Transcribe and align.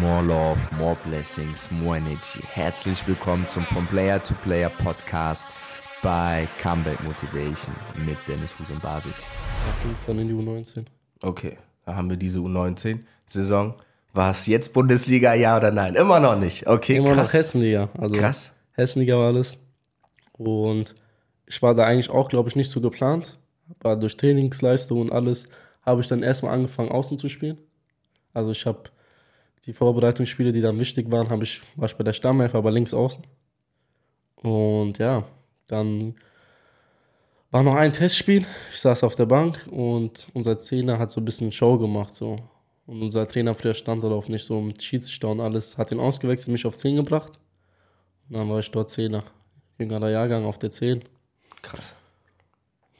more 0.00 0.22
love, 0.22 0.60
more 0.76 0.96
blessings, 1.04 1.70
more 1.70 1.96
energy. 1.96 2.40
Herzlich 2.52 3.06
willkommen 3.06 3.46
zum 3.46 3.64
From 3.64 3.86
Player 3.88 4.22
to 4.22 4.34
Player 4.42 4.68
Podcast 4.70 5.48
bei 6.02 6.48
Comeback 6.62 7.02
Motivation 7.02 7.74
mit 8.06 8.16
Dennis 8.28 8.56
Husum 8.58 8.78
Basic. 8.80 9.12
Da 9.16 9.82
ging 9.82 9.94
es 9.94 10.06
dann 10.06 10.18
in 10.20 10.28
die 10.28 10.34
U19. 10.34 10.84
Okay, 11.24 11.56
da 11.84 11.96
haben 11.96 12.08
wir 12.08 12.16
diese 12.16 12.38
U19-Saison. 12.38 13.74
War 14.12 14.30
es 14.30 14.46
jetzt 14.46 14.72
Bundesliga, 14.72 15.34
ja 15.34 15.56
oder 15.56 15.72
nein? 15.72 15.96
Immer 15.96 16.20
noch 16.20 16.38
nicht. 16.38 16.66
Okay, 16.66 16.96
Immer 16.96 17.14
krass. 17.14 17.32
noch 17.32 17.40
Hessenliga. 17.40 17.88
Also 17.98 18.14
Krass. 18.14 18.54
Hessenliga 18.72 19.16
war 19.16 19.26
alles. 19.28 19.56
Und 20.34 20.94
ich 21.46 21.60
war 21.60 21.74
da 21.74 21.84
eigentlich 21.84 22.10
auch, 22.10 22.28
glaube 22.28 22.48
ich, 22.48 22.56
nicht 22.56 22.70
so 22.70 22.80
geplant. 22.80 23.36
Aber 23.80 23.96
durch 23.96 24.16
Trainingsleistung 24.16 25.00
und 25.00 25.12
alles 25.12 25.48
habe 25.82 26.00
ich 26.00 26.08
dann 26.08 26.22
erstmal 26.22 26.54
angefangen, 26.54 26.90
außen 26.90 27.18
zu 27.18 27.28
spielen. 27.28 27.58
Also 28.32 28.52
ich 28.52 28.64
habe 28.64 28.90
die 29.66 29.72
Vorbereitungsspiele, 29.72 30.52
die 30.52 30.60
dann 30.60 30.80
wichtig 30.80 31.10
waren, 31.10 31.28
habe 31.28 31.44
ich, 31.44 31.60
war 31.76 31.86
ich 31.86 31.96
bei 31.96 32.04
der 32.04 32.12
Stammelf, 32.12 32.54
aber 32.54 32.70
links 32.70 32.94
außen. 32.94 33.24
Und 34.42 34.98
ja, 34.98 35.24
dann 35.66 36.14
war 37.50 37.62
noch 37.62 37.74
ein 37.74 37.92
Testspiel. 37.92 38.44
Ich 38.72 38.80
saß 38.80 39.04
auf 39.04 39.14
der 39.14 39.26
Bank 39.26 39.66
und 39.70 40.28
unser 40.34 40.56
Trainer 40.56 40.98
hat 40.98 41.10
so 41.10 41.20
ein 41.20 41.24
bisschen 41.24 41.50
Show 41.50 41.78
gemacht. 41.78 42.14
So. 42.14 42.38
Und 42.86 43.02
unser 43.02 43.26
Trainer 43.26 43.54
früher 43.54 43.74
stand 43.74 44.02
darauf 44.02 44.28
nicht 44.28 44.44
so 44.44 44.60
mit 44.60 44.82
Schiedsrichter 44.82 45.28
und 45.28 45.40
alles. 45.40 45.76
Hat 45.76 45.92
ihn 45.92 46.00
ausgewechselt, 46.00 46.52
mich 46.52 46.66
auf 46.66 46.76
10 46.76 46.96
gebracht. 46.96 47.38
Und 48.28 48.36
dann 48.36 48.48
war 48.48 48.58
ich 48.58 48.70
dort 48.70 48.90
10 48.90 49.22
jüngerer 49.78 50.10
Jahrgang 50.10 50.44
auf 50.44 50.58
der 50.58 50.70
10. 50.70 51.04
Krass. 51.62 51.94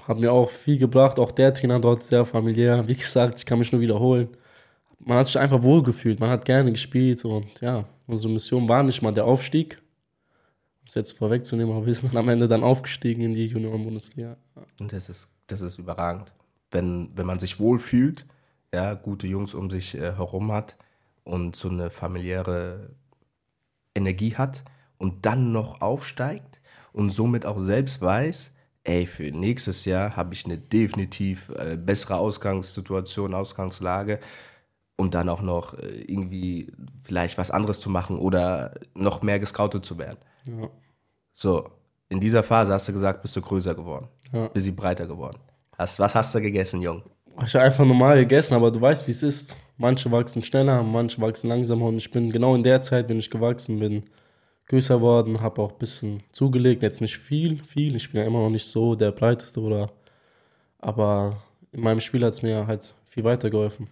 Hat 0.02 0.19
mir 0.19 0.33
auch 0.33 0.48
viel 0.48 0.78
gebracht, 0.78 1.19
auch 1.19 1.33
der 1.33 1.52
Trainer 1.52 1.78
dort 1.78 2.02
sehr 2.02 2.25
familiär. 2.25 2.88
Wie 2.88 2.97
gesagt, 2.97 3.38
ich 3.38 3.47
kann 3.47 3.59
mich 3.59 3.70
nur 3.72 3.80
wiederholen. 3.83 4.28
Man 5.09 5.17
hat 5.17 5.27
sich 5.27 5.39
einfach 5.39 5.62
wohlgefühlt, 5.62 6.21
man 6.21 6.29
hat 6.29 6.45
gerne 6.45 6.71
gespielt 6.71 7.25
und 7.25 7.62
ja, 7.62 7.87
unsere 8.07 8.30
Mission 8.30 8.69
war 8.69 8.83
nicht 8.83 9.01
mal 9.01 9.11
der 9.11 9.25
Aufstieg. 9.25 9.81
Um 10.83 10.89
es 10.89 10.95
jetzt 10.97 11.12
vorwegzunehmen, 11.12 11.75
aber 11.75 11.87
wir 11.87 11.95
sind 11.95 12.12
dann 12.12 12.19
am 12.19 12.28
Ende 12.28 12.47
dann 12.47 12.62
aufgestiegen 12.62 13.23
in 13.23 13.33
die 13.33 13.47
Junioren-Bundesliga. 13.47 14.37
Und 14.78 14.92
das 14.92 15.09
ist, 15.09 15.28
das 15.47 15.62
ist 15.62 15.78
überragend. 15.78 16.34
Wenn, 16.70 17.09
wenn 17.17 17.25
man 17.25 17.39
sich 17.39 17.59
wohlfühlt, 17.59 18.27
ja, 18.75 18.92
gute 18.92 19.27
Jungs 19.27 19.55
um 19.55 19.70
sich 19.70 19.95
äh, 19.95 20.12
herum 20.12 20.53
hat 20.53 20.77
und 21.25 21.56
so 21.56 21.70
eine 21.70 21.89
familiäre 21.89 22.91
Energie 23.95 24.34
hat 24.34 24.62
und 24.98 25.25
dann 25.25 25.53
noch 25.53 25.81
aufsteigt 25.81 26.61
und 26.93 27.09
somit 27.12 27.47
auch 27.47 27.59
selbst 27.59 28.03
weiß, 28.03 28.53
ey, 28.84 29.06
für 29.06 29.31
nächstes 29.31 29.87
Jahr 29.87 30.17
habe 30.17 30.34
ich 30.34 30.45
eine 30.45 30.59
definitiv 30.59 31.48
äh, 31.56 31.78
bessere 31.78 32.19
Ausgangssituation, 32.19 33.33
Ausgangslage 33.33 34.20
und 34.98 35.14
dann 35.14 35.28
auch 35.28 35.41
noch 35.41 35.74
äh, 35.74 36.02
irgendwie 36.06 36.70
vielleicht 37.02 37.38
was 37.38 37.50
anderes 37.50 37.80
zu 37.80 37.88
machen 37.88 38.18
oder 38.18 38.74
noch 38.94 39.22
mehr 39.22 39.38
gescoutet 39.38 39.84
zu 39.86 39.96
werden. 39.96 40.18
Ja. 40.44 40.68
So, 41.34 41.68
in 42.08 42.20
dieser 42.20 42.42
Phase 42.42 42.72
hast 42.72 42.88
du 42.88 42.92
gesagt, 42.92 43.22
bist 43.22 43.34
du 43.36 43.41
größer 43.41 43.74
geworden, 43.74 44.08
Ja. 44.32 44.48
bist 44.48 44.66
du 44.66 44.72
breiter 44.72 45.06
geworden. 45.06 45.38
Hast, 45.78 45.98
was 46.00 46.14
hast 46.14 46.34
du 46.34 46.41
gegessen, 46.41 46.82
Jung? 46.82 47.02
Ich 47.46 47.54
habe 47.54 47.64
einfach 47.66 47.84
normal 47.84 48.19
gegessen, 48.19 48.54
aber 48.54 48.70
du 48.72 48.80
weißt, 48.80 49.06
wie 49.06 49.12
es 49.12 49.22
ist. 49.22 49.54
Manche 49.76 50.10
wachsen 50.10 50.42
schneller, 50.42 50.82
manche 50.82 51.20
wachsen 51.20 51.46
langsamer 51.48 51.86
und 51.86 51.98
ich 51.98 52.10
bin 52.10 52.32
genau 52.32 52.56
in 52.56 52.64
der 52.64 52.82
Zeit, 52.82 53.06
bin 53.06 53.19
ich 53.20 53.30
gewachsen, 53.30 53.78
bin 53.78 54.02
größer 54.66 55.00
worden, 55.00 55.41
habe 55.41 55.62
auch 55.62 55.70
ein 55.70 55.78
bisschen 55.78 56.22
zugelegt, 56.32 56.82
jetzt 56.82 57.00
nicht 57.00 57.16
viel, 57.16 57.62
viel. 57.62 57.94
Ich 57.94 58.10
bin 58.10 58.20
ja 58.20 58.26
immer 58.26 58.41
noch 58.41 58.50
nicht 58.50 58.66
so 58.66 58.96
der 58.96 59.12
breiteste 59.12 59.60
oder, 59.60 59.92
aber 60.80 61.41
in 61.70 61.80
meinem 61.82 62.00
Spiel 62.00 62.24
hat 62.24 62.32
es 62.32 62.42
mir 62.42 62.66
halt 62.66 62.92
viel 63.06 63.22
weitergeholfen. 63.22 63.86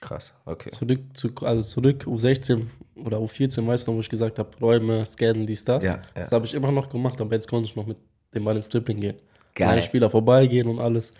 Krass, 0.00 0.32
okay. 0.44 0.70
Zurück 0.70 1.00
zu, 1.14 1.30
also 1.42 1.60
zurück 1.60 2.04
U16 2.06 2.66
oder 3.04 3.18
U14, 3.18 3.66
weißt 3.66 3.86
du 3.86 3.90
noch, 3.90 3.96
wo 3.96 4.00
ich 4.00 4.08
gesagt 4.08 4.38
habe, 4.38 4.48
Räume, 4.60 5.04
scannen, 5.04 5.44
dies, 5.44 5.64
das. 5.64 5.84
Ja, 5.84 5.94
ja. 5.94 6.00
Das 6.14 6.30
habe 6.30 6.46
ich 6.46 6.54
immer 6.54 6.70
noch 6.70 6.88
gemacht, 6.88 7.20
aber 7.20 7.34
jetzt 7.34 7.48
konnte 7.48 7.68
ich 7.68 7.74
noch 7.74 7.86
mit 7.86 7.96
dem 8.32 8.44
Ball 8.44 8.54
ins 8.56 8.68
Dribbling 8.68 9.00
gehen. 9.00 9.16
Geil. 9.54 9.68
Meine 9.68 9.82
Spieler 9.82 10.08
vorbeigehen 10.08 10.68
und 10.68 10.78
alles. 10.78 11.12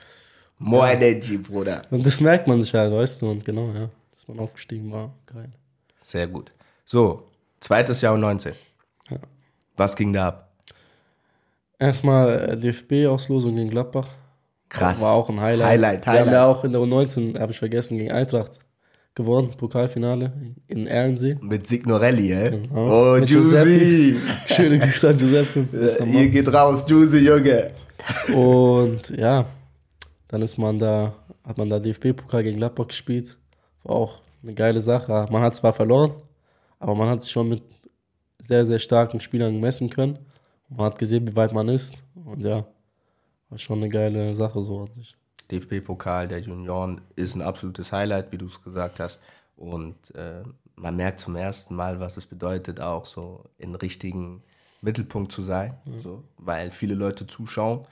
More 0.58 0.92
Energy, 0.92 1.38
Bruder. 1.38 1.82
Und 1.90 2.06
das 2.06 2.20
merkt 2.20 2.46
man 2.46 2.62
sich 2.62 2.72
halt, 2.72 2.92
weißt 2.92 3.22
du, 3.22 3.30
und 3.30 3.44
genau, 3.44 3.72
ja, 3.72 3.88
dass 4.12 4.28
man 4.28 4.38
aufgestiegen 4.38 4.92
war. 4.92 5.12
Geil. 5.26 5.50
Sehr 5.98 6.28
gut. 6.28 6.52
So, 6.84 7.24
zweites 7.58 8.00
Jahr 8.00 8.14
und 8.14 8.20
19. 8.20 8.52
Ja. 9.10 9.18
Was 9.76 9.96
ging 9.96 10.12
da 10.12 10.28
ab? 10.28 10.52
Erstmal 11.80 12.50
äh, 12.50 12.56
DFB-Auslosung 12.56 13.56
gegen 13.56 13.70
Gladbach. 13.70 14.08
Krass. 14.68 15.00
War 15.00 15.14
auch 15.14 15.28
ein 15.30 15.40
Highlight. 15.40 15.68
Highlight, 15.68 16.06
Wir 16.06 16.12
haben 16.12 16.18
Highlight. 16.20 16.32
ja 16.32 16.46
auch 16.46 16.64
in 16.64 16.72
der 16.72 16.80
U19, 16.80 17.40
habe 17.40 17.52
ich 17.52 17.58
vergessen, 17.58 17.98
gegen 17.98 18.12
Eintracht 18.12 18.58
gewonnen, 19.18 19.50
Pokalfinale 19.56 20.32
in 20.66 20.86
Erlensee. 20.86 21.36
Mit 21.42 21.66
Signorelli, 21.66 22.32
ey. 22.32 22.50
Genau. 22.50 23.14
Oh, 23.14 23.18
Mit 23.18 23.28
Juicy. 23.28 24.16
Schöne 24.46 24.78
Grüße 24.84 25.08
an 25.10 25.18
Giuseppe. 25.18 25.66
Ihr 26.06 26.28
geht 26.30 26.52
raus, 26.52 26.84
Juicy, 26.88 27.18
Junge. 27.18 27.72
Und 28.34 29.10
ja, 29.10 29.44
dann 30.28 30.42
ist 30.42 30.56
man 30.56 30.78
da, 30.78 31.12
hat 31.44 31.58
man 31.58 31.68
da 31.68 31.78
DFB-Pokal 31.78 32.42
gegen 32.44 32.56
Gladbach 32.56 32.86
gespielt. 32.88 33.36
War 33.82 33.96
auch 33.96 34.22
eine 34.42 34.54
geile 34.54 34.80
Sache. 34.80 35.26
Man 35.30 35.42
hat 35.42 35.54
zwar 35.54 35.72
verloren, 35.72 36.12
aber 36.78 36.94
man 36.94 37.08
hat 37.08 37.22
sich 37.22 37.32
schon 37.32 37.48
mit 37.48 37.62
sehr, 38.38 38.64
sehr 38.64 38.78
starken 38.78 39.20
Spielern 39.20 39.54
gemessen 39.54 39.90
können. 39.90 40.18
Man 40.68 40.86
hat 40.86 40.98
gesehen, 40.98 41.26
wie 41.28 41.36
weit 41.36 41.52
man 41.52 41.68
ist. 41.68 41.96
Und 42.24 42.44
ja, 42.44 42.64
war 43.48 43.58
schon 43.58 43.78
eine 43.78 43.88
geile 43.88 44.34
Sache 44.34 44.62
so 44.62 44.80
an 44.80 44.92
sich. 44.94 45.16
DFB-Pokal 45.50 46.28
der 46.28 46.40
Junioren 46.40 47.00
ist 47.16 47.34
ein 47.34 47.42
absolutes 47.42 47.92
Highlight, 47.92 48.32
wie 48.32 48.38
du 48.38 48.46
es 48.46 48.62
gesagt 48.62 49.00
hast. 49.00 49.20
Und 49.56 50.14
äh, 50.14 50.42
man 50.76 50.96
merkt 50.96 51.20
zum 51.20 51.36
ersten 51.36 51.74
Mal, 51.74 52.00
was 52.00 52.16
es 52.16 52.26
bedeutet, 52.26 52.80
auch 52.80 53.04
so 53.04 53.44
im 53.58 53.74
richtigen 53.74 54.42
Mittelpunkt 54.80 55.32
zu 55.32 55.42
sein. 55.42 55.74
So, 55.98 56.24
weil 56.36 56.70
viele 56.70 56.94
Leute 56.94 57.26
zuschauen 57.26 57.86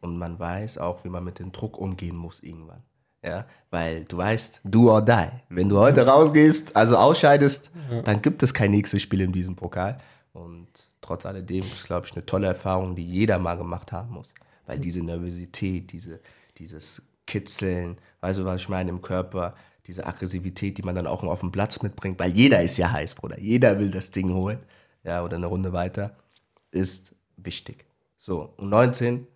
und 0.00 0.16
man 0.16 0.38
weiß 0.38 0.78
auch, 0.78 1.04
wie 1.04 1.08
man 1.08 1.24
mit 1.24 1.38
dem 1.38 1.52
Druck 1.52 1.78
umgehen 1.78 2.16
muss 2.16 2.40
irgendwann. 2.40 2.82
Ja, 3.22 3.44
weil 3.70 4.04
du 4.04 4.16
weißt, 4.16 4.62
do 4.64 4.90
or 4.90 5.02
die. 5.02 5.28
Wenn 5.50 5.68
du 5.68 5.78
heute 5.78 6.06
rausgehst, 6.06 6.74
also 6.74 6.96
ausscheidest, 6.96 7.70
dann 8.04 8.22
gibt 8.22 8.42
es 8.42 8.54
kein 8.54 8.70
nächstes 8.70 9.02
Spiel 9.02 9.20
in 9.20 9.32
diesem 9.32 9.56
Pokal. 9.56 9.98
Und 10.32 10.68
trotz 11.02 11.26
alledem 11.26 11.64
ist, 11.64 11.84
glaube 11.84 12.06
ich, 12.06 12.14
eine 12.14 12.24
tolle 12.24 12.46
Erfahrung, 12.46 12.94
die 12.94 13.06
jeder 13.06 13.38
mal 13.38 13.58
gemacht 13.58 13.92
haben 13.92 14.14
muss. 14.14 14.32
Weil 14.66 14.78
diese 14.78 15.02
Nervosität, 15.02 15.92
diese, 15.92 16.20
dieses 16.60 17.02
Kitzeln, 17.26 17.96
weißt 18.20 18.38
du, 18.38 18.44
was 18.44 18.60
ich 18.60 18.68
meine, 18.68 18.90
im 18.90 19.02
Körper, 19.02 19.54
diese 19.86 20.06
Aggressivität, 20.06 20.78
die 20.78 20.82
man 20.82 20.94
dann 20.94 21.06
auch 21.06 21.24
auf 21.24 21.40
den 21.40 21.50
Platz 21.50 21.82
mitbringt, 21.82 22.18
weil 22.20 22.30
jeder 22.30 22.62
ist 22.62 22.76
ja 22.76 22.92
heiß, 22.92 23.14
Bruder. 23.14 23.40
Jeder 23.40 23.78
will 23.78 23.90
das 23.90 24.10
Ding 24.10 24.32
holen, 24.32 24.60
ja, 25.02 25.24
oder 25.24 25.36
eine 25.36 25.46
Runde 25.46 25.72
weiter, 25.72 26.16
ist 26.70 27.14
wichtig. 27.36 27.84
So, 28.18 28.52
und 28.56 28.68
19, 28.68 29.26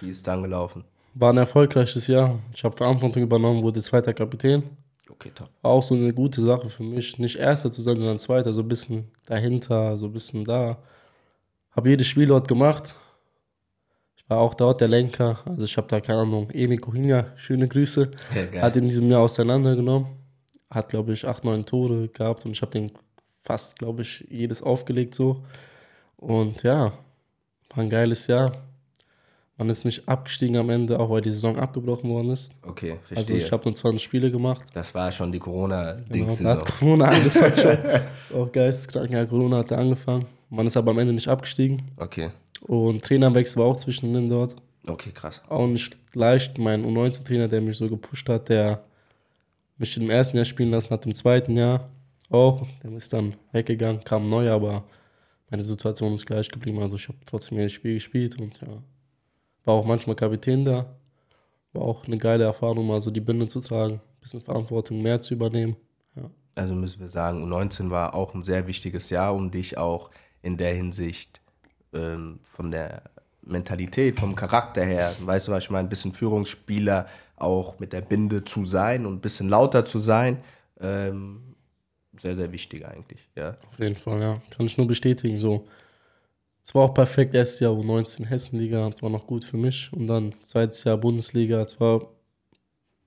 wie 0.00 0.10
ist 0.10 0.26
dann 0.26 0.42
gelaufen? 0.42 0.84
War 1.14 1.32
ein 1.32 1.38
erfolgreiches 1.38 2.06
Jahr. 2.06 2.38
Ich 2.54 2.64
habe 2.64 2.76
Verantwortung 2.76 3.22
übernommen, 3.22 3.62
wurde 3.62 3.82
zweiter 3.82 4.14
Kapitän. 4.14 4.62
Okay, 5.10 5.30
top. 5.34 5.50
War 5.62 5.72
auch 5.72 5.82
so 5.82 5.94
eine 5.94 6.12
gute 6.12 6.42
Sache 6.42 6.70
für 6.70 6.82
mich. 6.82 7.18
Nicht 7.18 7.36
erster 7.36 7.72
zu 7.72 7.82
sein, 7.82 7.96
sondern 7.96 8.18
zweiter, 8.18 8.52
so 8.52 8.62
ein 8.62 8.68
bisschen 8.68 9.10
dahinter, 9.26 9.96
so 9.96 10.06
ein 10.06 10.12
bisschen 10.12 10.44
da. 10.44 10.78
Habe 11.72 11.90
jedes 11.90 12.06
Spiel 12.06 12.26
dort 12.26 12.46
gemacht. 12.46 12.94
War 14.28 14.38
auch 14.40 14.54
dort 14.54 14.80
der 14.80 14.88
Lenker. 14.88 15.38
Also 15.46 15.64
ich 15.64 15.76
habe 15.76 15.88
da, 15.88 16.00
keine 16.00 16.20
Ahnung, 16.20 16.50
Emi 16.50 16.76
Kohinga, 16.76 17.26
schöne 17.36 17.66
Grüße. 17.66 18.10
Ja. 18.52 18.62
Hat 18.62 18.76
in 18.76 18.88
diesem 18.88 19.10
Jahr 19.10 19.22
auseinandergenommen. 19.22 20.08
Hat, 20.70 20.90
glaube 20.90 21.14
ich, 21.14 21.26
acht, 21.26 21.44
neun 21.44 21.64
Tore 21.64 22.08
gehabt 22.08 22.44
und 22.44 22.52
ich 22.52 22.60
habe 22.60 22.72
den 22.72 22.92
fast, 23.42 23.78
glaube 23.78 24.02
ich, 24.02 24.26
jedes 24.28 24.62
aufgelegt 24.62 25.14
so. 25.14 25.44
Und 26.18 26.62
ja, 26.62 26.92
war 27.70 27.78
ein 27.78 27.88
geiles 27.88 28.26
Jahr. 28.26 28.52
Man 29.56 29.70
ist 29.70 29.84
nicht 29.84 30.06
abgestiegen 30.08 30.56
am 30.56 30.68
Ende, 30.70 31.00
auch 31.00 31.10
weil 31.10 31.22
die 31.22 31.30
Saison 31.30 31.58
abgebrochen 31.58 32.10
worden 32.10 32.30
ist. 32.30 32.52
Okay, 32.62 32.92
Also 32.92 33.14
verstehe. 33.14 33.38
ich 33.38 33.50
habe 33.50 33.64
nur 33.64 33.74
20 33.74 34.00
Spiele 34.02 34.30
gemacht. 34.30 34.62
das 34.74 34.94
war 34.94 35.10
schon 35.10 35.32
die 35.32 35.38
Genau, 35.40 35.52
Corona-Dings. 35.52 36.38
da 36.38 36.50
hat 36.50 36.78
Corona 36.78 37.06
angefangen 37.06 37.56
schon. 37.56 37.70
ist 37.80 38.34
auch 38.36 38.52
geisteskrank. 38.52 39.10
Ja, 39.10 39.24
Corona 39.24 39.56
hat 39.58 39.72
angefangen. 39.72 40.26
Man 40.50 40.66
ist 40.66 40.76
aber 40.76 40.92
am 40.92 40.98
Ende 40.98 41.12
nicht 41.14 41.26
abgestiegen. 41.28 41.82
okay, 41.96 42.30
Und 42.68 43.02
Trainerwechsel 43.02 43.62
war 43.62 43.66
auch 43.70 43.76
zwischendrin 43.78 44.28
dort. 44.28 44.54
okay, 44.86 45.10
krass. 45.10 45.40
Auch 45.48 45.66
nicht 45.66 45.96
leicht. 46.12 46.58
Mein 46.58 46.84
U19-Trainer, 46.84 47.48
der 47.48 47.62
mich 47.62 47.78
so 47.78 47.88
gepusht 47.88 48.28
hat, 48.28 48.50
der 48.50 48.84
mich 49.78 49.96
im 49.96 50.10
ersten 50.10 50.36
Jahr 50.36 50.44
spielen 50.44 50.70
lassen 50.70 50.90
hat, 50.90 51.06
im 51.06 51.14
zweiten 51.14 51.56
Jahr 51.56 51.88
auch. 52.28 52.66
Der 52.82 52.92
ist 52.92 53.10
dann 53.14 53.36
weggegangen, 53.52 54.04
kam 54.04 54.26
neu, 54.26 54.50
aber 54.50 54.84
meine 55.48 55.62
Situation 55.62 56.12
ist 56.12 56.26
gleich 56.26 56.50
geblieben. 56.50 56.78
Also 56.80 56.96
ich 56.96 57.08
habe 57.08 57.16
trotzdem 57.24 57.56
jedes 57.56 57.72
Spiel 57.72 57.94
gespielt 57.94 58.38
und 58.38 58.60
ja, 58.60 58.68
war 59.64 59.74
auch 59.74 59.86
manchmal 59.86 60.16
Kapitän 60.16 60.66
da. 60.66 60.94
War 61.72 61.82
auch 61.82 62.04
eine 62.04 62.18
geile 62.18 62.44
Erfahrung, 62.44 62.86
mal 62.86 63.00
so 63.00 63.10
die 63.10 63.22
Binde 63.22 63.46
zu 63.46 63.60
tragen, 63.60 63.94
ein 63.94 64.20
bisschen 64.20 64.42
Verantwortung 64.42 65.00
mehr 65.00 65.22
zu 65.22 65.32
übernehmen. 65.32 65.76
Ja. 66.16 66.30
Also 66.54 66.74
müssen 66.74 67.00
wir 67.00 67.08
sagen, 67.08 67.50
U19 67.50 67.88
war 67.88 68.14
auch 68.14 68.34
ein 68.34 68.42
sehr 68.42 68.66
wichtiges 68.66 69.08
Jahr, 69.08 69.34
um 69.34 69.50
dich 69.50 69.78
auch 69.78 70.10
in 70.42 70.58
der 70.58 70.74
Hinsicht 70.74 71.40
ähm, 71.92 72.40
von 72.42 72.70
der 72.70 73.02
Mentalität, 73.42 74.18
vom 74.20 74.34
Charakter 74.34 74.84
her, 74.84 75.14
weißt 75.20 75.48
du, 75.48 75.52
was 75.52 75.64
ich 75.64 75.70
meine, 75.70 75.86
ein 75.86 75.88
bisschen 75.88 76.12
Führungsspieler 76.12 77.06
auch 77.36 77.78
mit 77.78 77.92
der 77.92 78.02
Binde 78.02 78.44
zu 78.44 78.64
sein 78.64 79.06
und 79.06 79.14
ein 79.14 79.20
bisschen 79.20 79.48
lauter 79.48 79.84
zu 79.84 79.98
sein, 79.98 80.42
ähm, 80.80 81.54
sehr, 82.18 82.36
sehr 82.36 82.52
wichtig 82.52 82.86
eigentlich, 82.86 83.28
ja. 83.36 83.56
Auf 83.70 83.78
jeden 83.78 83.96
Fall, 83.96 84.20
ja. 84.20 84.42
Kann 84.50 84.66
ich 84.66 84.76
nur 84.76 84.86
bestätigen, 84.86 85.36
so. 85.36 85.66
Es 86.62 86.74
war 86.74 86.82
auch 86.82 86.94
perfekt, 86.94 87.34
erstes 87.34 87.60
Jahr 87.60 87.72
U19 87.72 88.26
Hessenliga, 88.26 88.86
es 88.88 89.02
war 89.02 89.08
noch 89.08 89.26
gut 89.26 89.44
für 89.44 89.56
mich. 89.56 89.90
Und 89.92 90.06
dann 90.06 90.34
zweites 90.42 90.84
Jahr 90.84 90.98
Bundesliga, 90.98 91.62
es 91.62 91.80
war 91.80 92.10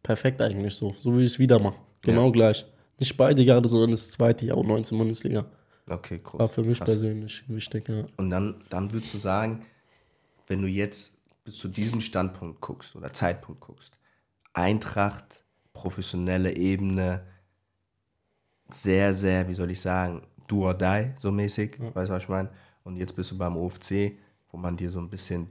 perfekt 0.01 0.42
eigentlich 0.42 0.74
so. 0.74 0.95
So 1.00 1.16
wie 1.16 1.24
ich 1.24 1.34
es 1.34 1.39
wieder 1.39 1.60
mache. 1.60 1.80
Genau 2.01 2.25
ja. 2.25 2.31
gleich. 2.31 2.66
Nicht 2.98 3.16
beide 3.18 3.44
Jahre, 3.44 3.68
sondern 3.68 3.92
das 3.92 4.10
zweite 4.12 4.48
Jahr 4.48 4.57
U19 4.57 4.98
Bundesliga. 4.98 5.45
Okay, 5.91 6.21
cool. 6.31 6.39
War 6.39 6.49
für 6.49 6.63
mich 6.63 6.77
Krass. 6.77 6.89
persönlich 6.89 7.43
wichtig, 7.47 7.89
ja. 7.89 8.05
Und 8.17 8.29
dann, 8.29 8.63
dann 8.69 8.91
würdest 8.93 9.13
du 9.13 9.17
sagen, 9.17 9.65
wenn 10.47 10.61
du 10.61 10.67
jetzt 10.67 11.17
bis 11.43 11.57
zu 11.57 11.67
diesem 11.67 12.01
Standpunkt 12.01 12.61
guckst 12.61 12.95
oder 12.95 13.11
Zeitpunkt 13.11 13.61
guckst, 13.61 13.93
Eintracht, 14.53 15.43
professionelle 15.73 16.55
Ebene, 16.55 17.25
sehr, 18.69 19.13
sehr, 19.13 19.47
wie 19.47 19.53
soll 19.53 19.71
ich 19.71 19.81
sagen, 19.81 20.21
do 20.47 20.65
or 20.65 20.73
die, 20.73 21.11
so 21.17 21.31
mäßig, 21.31 21.77
ja. 21.79 21.93
weißt 21.93 22.09
du, 22.09 22.13
was 22.13 22.23
ich 22.23 22.29
meine? 22.29 22.49
Und 22.83 22.95
jetzt 22.95 23.15
bist 23.15 23.31
du 23.31 23.38
beim 23.38 23.57
OFC, 23.57 24.17
wo 24.49 24.57
man 24.57 24.77
dir 24.77 24.89
so 24.89 24.99
ein 24.99 25.09
bisschen 25.09 25.47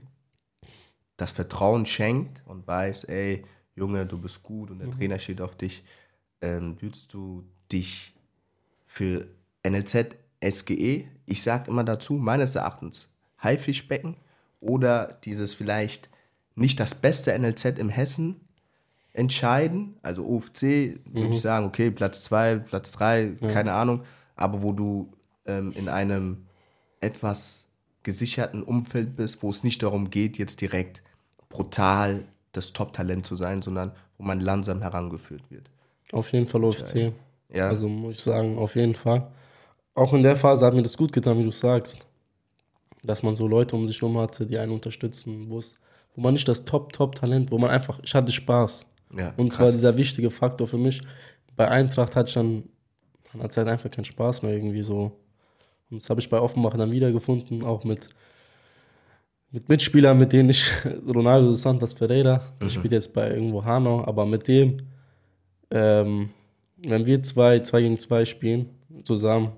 das 1.17 1.31
Vertrauen 1.31 1.85
schenkt 1.85 2.41
und 2.45 2.67
weiß, 2.67 3.05
ey, 3.05 3.45
Junge, 3.75 4.05
du 4.05 4.17
bist 4.17 4.43
gut 4.43 4.71
und 4.71 4.79
der 4.79 4.87
mhm. 4.87 4.97
Trainer 4.97 5.19
steht 5.19 5.41
auf 5.41 5.55
dich. 5.55 5.83
Ähm, 6.41 6.81
würdest 6.81 7.13
du 7.13 7.45
dich 7.71 8.13
für 8.85 9.27
NLZ, 9.63 10.15
SGE, 10.47 11.05
ich 11.25 11.43
sage 11.43 11.69
immer 11.69 11.83
dazu, 11.83 12.13
meines 12.13 12.55
Erachtens, 12.55 13.09
Haifischbecken 13.41 14.15
oder 14.59 15.19
dieses 15.23 15.53
vielleicht 15.53 16.09
nicht 16.55 16.79
das 16.79 16.95
beste 16.95 17.37
NLZ 17.37 17.77
im 17.79 17.89
Hessen 17.89 18.41
entscheiden, 19.13 19.97
also 20.01 20.25
OFC, 20.25 20.63
mhm. 20.63 20.99
würde 21.13 21.33
ich 21.33 21.41
sagen, 21.41 21.65
okay, 21.65 21.91
Platz 21.91 22.23
2, 22.23 22.57
Platz 22.57 22.91
3, 22.93 23.37
ja. 23.41 23.47
keine 23.49 23.73
Ahnung, 23.73 24.03
aber 24.35 24.63
wo 24.63 24.71
du 24.71 25.11
ähm, 25.45 25.73
in 25.75 25.89
einem 25.89 26.45
etwas 27.01 27.67
gesicherten 28.03 28.63
Umfeld 28.63 29.15
bist, 29.15 29.43
wo 29.43 29.49
es 29.49 29.63
nicht 29.63 29.83
darum 29.83 30.09
geht, 30.09 30.37
jetzt 30.37 30.61
direkt 30.61 31.03
brutal 31.49 32.25
das 32.51 32.73
Top-Talent 32.73 33.25
zu 33.25 33.35
sein, 33.35 33.61
sondern 33.61 33.91
wo 34.17 34.23
man 34.23 34.39
langsam 34.39 34.81
herangeführt 34.81 35.43
wird. 35.49 35.69
Auf 36.11 36.31
jeden 36.31 36.47
Fall 36.47 36.63
OFC. 36.63 37.13
Ja. 37.53 37.67
Also 37.67 37.87
muss 37.87 38.15
ich 38.15 38.21
sagen, 38.23 38.57
auf 38.57 38.75
jeden 38.75 38.95
Fall. 38.95 39.27
Auch 39.93 40.13
in 40.13 40.21
der 40.21 40.35
Phase 40.35 40.65
hat 40.65 40.73
mir 40.73 40.83
das 40.83 40.97
gut 40.97 41.11
getan, 41.11 41.37
wie 41.39 41.43
du 41.43 41.51
sagst. 41.51 42.05
Dass 43.03 43.23
man 43.23 43.35
so 43.35 43.47
Leute 43.47 43.75
um 43.75 43.87
sich 43.87 44.01
herum 44.01 44.17
hatte, 44.17 44.45
die 44.45 44.57
einen 44.57 44.71
unterstützen, 44.71 45.49
wo, 45.49 45.59
es, 45.59 45.73
wo 46.15 46.21
man 46.21 46.33
nicht 46.33 46.47
das 46.47 46.63
Top-Top-Talent, 46.63 47.51
wo 47.51 47.57
man 47.57 47.71
einfach, 47.71 47.99
ich 48.03 48.13
hatte 48.13 48.31
Spaß. 48.31 48.85
Ja, 49.17 49.33
und 49.37 49.51
zwar 49.51 49.69
dieser 49.69 49.97
wichtige 49.97 50.29
Faktor 50.29 50.67
für 50.67 50.77
mich. 50.77 51.01
Bei 51.57 51.67
Eintracht 51.67 52.15
hatte 52.15 52.29
ich 52.29 52.33
dann 52.35 52.63
an 53.33 53.39
der 53.41 53.49
Zeit 53.49 53.67
einfach 53.67 53.89
keinen 53.89 54.05
Spaß 54.05 54.43
mehr 54.43 54.53
irgendwie 54.53 54.83
so. 54.83 55.11
Und 55.89 56.01
das 56.01 56.09
habe 56.09 56.21
ich 56.21 56.29
bei 56.29 56.39
Offenbach 56.39 56.75
dann 56.75 56.91
wiedergefunden, 56.91 57.63
auch 57.63 57.83
mit, 57.83 58.07
mit 59.51 59.67
Mitspielern, 59.67 60.17
mit 60.17 60.31
denen 60.31 60.49
ich, 60.49 60.71
Ronaldo 61.07 61.53
Santos 61.53 61.93
Ferreira, 61.93 62.41
der 62.59 62.67
mhm. 62.67 62.71
spielt 62.71 62.93
jetzt 62.93 63.13
bei 63.13 63.31
irgendwo 63.31 63.63
Hanau, 63.65 64.05
aber 64.05 64.25
mit 64.25 64.47
dem, 64.47 64.77
ähm, 65.69 66.29
wenn 66.77 67.05
wir 67.05 67.21
zwei, 67.23 67.59
zwei 67.59 67.81
gegen 67.81 67.99
zwei 67.99 68.23
spielen, 68.25 68.69
zusammen, 69.03 69.51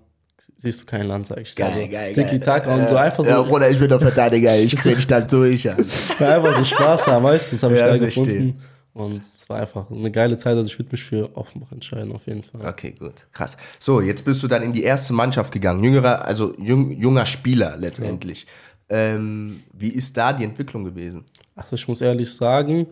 siehst 0.57 0.81
du 0.81 0.85
kein 0.85 1.07
Land, 1.07 1.27
sag 1.27 1.41
ich. 1.41 1.56
Geil, 1.56 1.71
also, 1.74 1.91
geil, 1.91 2.13
Tiki 2.13 2.39
Taka 2.39 2.75
und 2.75 2.88
so 2.88 2.95
einfach 2.95 3.24
so. 3.24 3.30
Ja, 3.30 3.41
Bruder, 3.41 3.69
ich 3.69 3.80
bin 3.80 3.89
doch 3.89 4.01
Verteidiger, 4.01 4.57
ich 4.57 4.75
krieg 4.77 5.07
dann 5.07 5.27
durch. 5.27 5.63
Ja. 5.63 5.75
einfach 5.75 6.57
so 6.57 6.63
Spaß 6.63 7.07
haben, 7.07 7.24
das 7.25 7.63
habe 7.63 7.74
ich 7.74 7.80
ja, 7.80 7.88
da 7.88 7.97
gefunden. 7.97 8.62
Und 8.94 9.24
es 9.24 9.50
war 9.50 9.59
einfach 9.59 9.89
eine 9.89 10.12
geile 10.12 10.38
Zeit. 10.38 10.56
Also 10.56 10.68
ich 10.68 10.77
würde 10.77 10.91
mich 10.91 11.03
für 11.03 11.35
Offenbach 11.35 11.71
entscheiden, 11.71 12.12
auf 12.12 12.27
jeden 12.27 12.44
Fall. 12.44 12.63
Okay, 12.65 12.94
gut. 12.97 13.25
Krass. 13.31 13.57
So, 13.80 14.01
jetzt 14.01 14.24
bist 14.24 14.44
du 14.44 14.47
dann 14.47 14.62
in 14.62 14.71
die 14.71 14.83
erste 14.83 15.13
Mannschaft 15.13 15.51
gegangen. 15.51 15.83
Jüngerer, 15.83 16.24
also 16.25 16.53
jung, 16.59 16.91
junger 16.91 17.25
Spieler 17.25 17.75
letztendlich. 17.77 18.45
Ja. 18.91 18.97
Ähm, 19.15 19.63
wie 19.74 19.89
ist 19.89 20.15
da 20.15 20.31
die 20.31 20.44
Entwicklung 20.44 20.83
gewesen? 20.83 21.25
Also 21.56 21.75
ich 21.75 21.88
muss 21.88 22.01
ehrlich 22.01 22.31
sagen, 22.31 22.88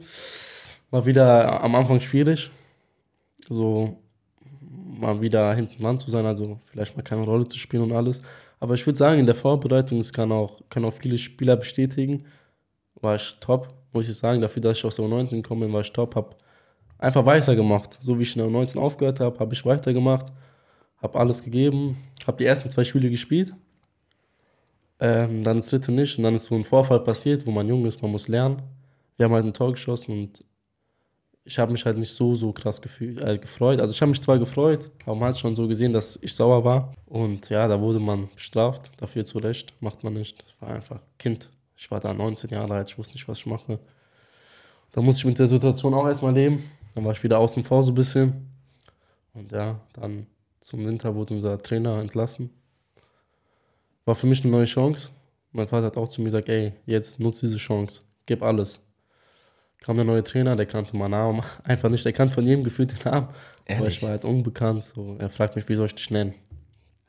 war 0.90 1.06
wieder 1.06 1.62
am 1.62 1.76
Anfang 1.76 2.00
schwierig. 2.00 2.50
So 3.48 4.00
mal 5.02 5.22
wieder 5.22 5.54
hinten 5.54 5.82
dran 5.82 6.00
zu 6.00 6.10
sein, 6.12 6.26
also 6.26 6.60
vielleicht 6.66 6.96
mal 6.96 7.04
keine 7.04 7.24
Rolle 7.24 7.48
zu 7.48 7.58
spielen 7.58 7.84
und 7.84 7.92
alles. 7.92 8.22
Aber 8.60 8.76
ich 8.76 8.86
würde 8.86 8.98
sagen, 8.98 9.20
in 9.20 9.26
der 9.26 9.36
Vorbereitung, 9.36 9.98
das 9.98 10.14
kann 10.14 10.32
auch, 10.32 10.62
können 10.70 10.86
auch 10.86 10.94
viele 10.94 11.18
Spieler 11.18 11.56
bestätigen, 11.56 12.26
war 13.02 13.16
ich 13.16 13.36
top 13.40 13.74
muss 13.94 14.08
ich 14.08 14.18
sagen, 14.18 14.42
dafür, 14.42 14.62
dass 14.62 14.78
ich 14.78 14.86
aus 14.86 14.96
der 14.96 15.06
U19 15.06 15.44
komme, 15.44 15.72
war 15.72 15.82
ich 15.82 15.92
top, 15.92 16.16
habe 16.16 16.36
einfach 16.98 17.26
weitergemacht. 17.26 17.98
So 18.02 18.18
wie 18.18 18.24
ich 18.24 18.36
in 18.36 18.42
der 18.42 18.52
U19 18.52 18.78
aufgehört 18.78 19.20
habe, 19.20 19.38
habe 19.40 19.54
ich 19.54 19.66
weitergemacht, 19.66 20.32
habe 21.02 21.20
alles 21.20 21.44
gegeben, 21.44 21.98
habe 22.26 22.38
die 22.38 22.46
ersten 22.46 22.70
zwei 22.70 22.84
Spiele 22.84 23.10
gespielt, 23.10 23.54
ähm, 25.00 25.44
dann 25.44 25.58
das 25.58 25.68
dritte 25.68 25.92
nicht 25.92 26.18
und 26.18 26.24
dann 26.24 26.36
ist 26.36 26.46
so 26.46 26.56
ein 26.56 26.64
Vorfall 26.64 27.02
passiert, 27.02 27.46
wo 27.46 27.52
man 27.52 27.68
jung 27.68 27.86
ist, 27.86 28.02
man 28.02 28.12
muss 28.12 28.28
lernen. 28.28 28.62
Wir 29.18 29.26
haben 29.26 29.34
halt 29.34 29.46
ein 29.46 29.54
Tor 29.54 29.72
geschossen 29.72 30.12
und 30.14 30.46
ich 31.44 31.58
habe 31.58 31.72
mich 31.72 31.86
halt 31.86 31.98
nicht 31.98 32.12
so, 32.12 32.36
so 32.36 32.52
krass 32.52 32.82
gefühl, 32.82 33.22
äh, 33.24 33.38
gefreut. 33.38 33.82
Also 33.82 33.94
ich 33.94 34.02
habe 34.02 34.10
mich 34.10 34.22
zwar 34.22 34.38
gefreut, 34.38 34.92
aber 35.06 35.16
man 35.16 35.30
hat 35.30 35.40
schon 35.40 35.56
so 35.56 35.68
gesehen, 35.68 35.94
dass 35.94 36.20
ich 36.22 36.34
sauer 36.36 36.64
war. 36.64 36.94
Und 37.08 37.50
ja, 37.50 37.68
da 37.68 37.80
wurde 37.80 38.00
man 38.00 38.30
bestraft, 38.34 38.92
dafür 38.98 39.26
zu 39.26 39.40
Recht, 39.40 39.74
macht 39.82 40.04
man 40.04 40.14
nicht. 40.14 40.44
Das 40.44 40.62
war 40.62 40.76
einfach 40.76 41.00
Kind. 41.18 41.50
Ich 41.76 41.90
war 41.90 42.00
da 42.00 42.14
19 42.14 42.52
Jahre 42.52 42.76
alt, 42.76 42.92
ich 42.92 42.98
wusste 42.98 43.16
nicht, 43.16 43.28
was 43.28 43.40
ich 43.40 43.46
mache. 43.48 43.80
Da 44.92 45.02
musste 45.02 45.22
ich 45.22 45.26
mit 45.26 45.40
der 45.40 45.48
Situation 45.48 45.94
auch 45.94 46.08
erstmal 46.08 46.34
leben. 46.34 46.70
Dann 46.94 47.06
war 47.06 47.14
ich 47.14 47.24
wieder 47.24 47.40
außen 47.40 47.64
vor 47.64 47.84
so 47.84 47.92
ein 47.92 47.96
bisschen. 47.96 48.48
Und 49.34 49.52
ja, 49.52 49.80
dann 49.94 50.28
zum 50.60 50.86
Winter 50.86 51.16
wurde 51.16 51.34
unser 51.34 51.58
Trainer 51.58 52.00
entlassen. 52.00 52.52
War 54.06 54.16
für 54.16 54.28
mich 54.28 54.44
eine 54.44 54.52
neue 54.52 54.66
Chance. 54.66 55.10
Mein 55.54 55.68
Vater 55.68 55.88
hat 55.88 55.98
auch 55.98 56.08
zu 56.08 56.22
mir 56.22 56.26
gesagt, 56.26 56.50
ey, 56.50 56.74
jetzt 56.86 57.20
nutze 57.20 57.48
diese 57.48 57.58
Chance, 57.58 58.02
gib 58.26 58.44
alles. 58.44 58.80
Kam 59.82 59.96
der 59.98 60.06
neue 60.06 60.24
Trainer, 60.24 60.56
der 60.56 60.68
kannte 60.68 60.96
meinen 60.96 61.12
Namen 61.12 61.42
einfach 61.64 61.90
nicht, 61.90 62.06
der 62.06 62.14
kannte 62.14 62.34
von 62.34 62.46
jedem 62.46 62.64
gefühlt 62.64 62.92
den 62.92 63.12
Namen. 63.12 63.28
Ehrlich? 63.66 63.82
Aber 63.82 63.88
ich 63.90 64.04
war 64.04 64.10
halt 64.12 64.26
unbekannt. 64.26 64.84
So. 64.84 65.18
Er 65.20 65.30
fragt 65.30 65.56
mich, 65.56 65.68
wie 65.68 65.76
soll 65.76 65.88
ich 65.88 65.96
dich 65.96 66.12
nennen? 66.12 66.36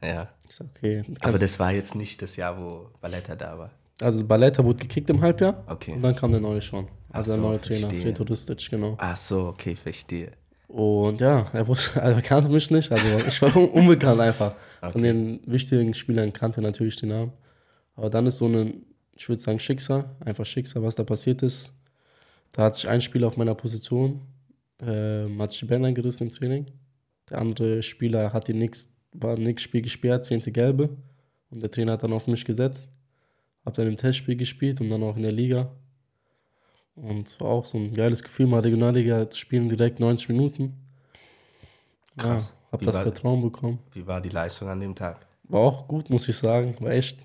Ja. 0.02 0.28
Ich 0.48 0.56
sag, 0.56 0.66
okay. 0.76 1.04
Aber 1.20 1.38
das 1.38 1.58
war 1.58 1.72
jetzt 1.72 1.94
nicht 1.94 2.20
das 2.20 2.36
Jahr, 2.36 2.58
wo 2.58 2.90
Valletta 3.00 3.36
da 3.36 3.58
war. 3.58 3.70
Also 4.00 4.24
Balletta 4.24 4.64
wurde 4.64 4.78
gekickt 4.78 5.08
im 5.10 5.20
Halbjahr. 5.20 5.62
Okay. 5.66 5.92
Und 5.92 6.02
dann 6.02 6.16
kam 6.16 6.32
der 6.32 6.40
neue 6.40 6.60
schon. 6.60 6.88
Also 7.10 7.32
so, 7.32 7.36
der 7.36 7.50
neue 7.50 7.58
verstehe. 7.58 7.88
Trainer, 7.88 8.00
Sveto 8.00 8.24
Ristic, 8.24 8.70
genau. 8.70 8.94
Ach 8.98 9.16
so, 9.16 9.48
okay, 9.48 9.76
verstehe. 9.76 10.32
Und 10.68 11.20
ja, 11.20 11.46
er 11.52 11.68
wusste, 11.68 12.02
also 12.02 12.16
er 12.16 12.22
kannte 12.22 12.50
mich 12.50 12.70
nicht, 12.70 12.90
also 12.90 13.18
ich 13.18 13.42
war 13.42 13.54
unbekannt 13.74 14.20
einfach. 14.20 14.54
Okay. 14.80 14.92
Von 14.92 15.02
den 15.02 15.40
wichtigen 15.46 15.92
Spielern 15.92 16.32
kannte 16.32 16.60
er 16.60 16.64
natürlich 16.64 16.96
den 16.96 17.10
Namen. 17.10 17.32
Aber 17.94 18.08
dann 18.08 18.26
ist 18.26 18.38
so 18.38 18.46
ein, 18.46 18.86
ich 19.14 19.28
würde 19.28 19.40
sagen, 19.40 19.58
Schicksal, 19.58 20.16
einfach 20.20 20.46
Schicksal, 20.46 20.82
was 20.82 20.94
da 20.94 21.04
passiert 21.04 21.42
ist. 21.42 21.72
Da 22.52 22.64
hat 22.64 22.74
sich 22.74 22.88
ein 22.88 23.00
Spieler 23.00 23.28
auf 23.28 23.36
meiner 23.36 23.54
Position, 23.54 24.20
äh, 24.80 25.26
hat 25.38 25.52
sich 25.52 25.60
die 25.60 25.66
Bänder 25.66 25.92
gerissen 25.92 26.28
im 26.28 26.32
Training. 26.32 26.66
Der 27.30 27.40
andere 27.40 27.82
Spieler 27.82 28.32
hat 28.32 28.48
die 28.48 28.54
nix, 28.54 28.94
war 29.12 29.36
nix 29.38 29.62
Spiel 29.62 29.82
gesperrt, 29.82 30.24
zehnte 30.24 30.52
Gelbe. 30.52 30.90
Und 31.50 31.62
der 31.62 31.70
Trainer 31.70 31.92
hat 31.92 32.02
dann 32.02 32.12
auf 32.12 32.26
mich 32.26 32.44
gesetzt. 32.44 32.88
Hab 33.64 33.74
dann 33.74 33.86
im 33.86 33.96
Testspiel 33.96 34.36
gespielt 34.36 34.80
und 34.80 34.88
dann 34.88 35.02
auch 35.02 35.16
in 35.16 35.22
der 35.22 35.32
Liga. 35.32 35.70
Und 36.94 37.28
es 37.28 37.40
war 37.40 37.48
auch 37.48 37.64
so 37.64 37.78
ein 37.78 37.94
geiles 37.94 38.22
Gefühl, 38.22 38.46
mal 38.46 38.60
Regionalliga 38.60 39.28
zu 39.30 39.38
spielen, 39.38 39.68
direkt 39.68 40.00
90 40.00 40.28
Minuten. 40.28 40.74
Krass. 42.16 42.50
Ja, 42.50 42.72
hab 42.72 42.80
wie 42.80 42.86
das 42.86 42.98
Vertrauen 42.98 43.40
bekommen. 43.40 43.78
Wie 43.92 44.06
war 44.06 44.20
die 44.20 44.28
Leistung 44.28 44.68
an 44.68 44.80
dem 44.80 44.94
Tag? 44.94 45.26
War 45.44 45.60
auch 45.60 45.88
gut, 45.88 46.10
muss 46.10 46.28
ich 46.28 46.36
sagen. 46.36 46.76
War 46.80 46.90
echt 46.90 47.18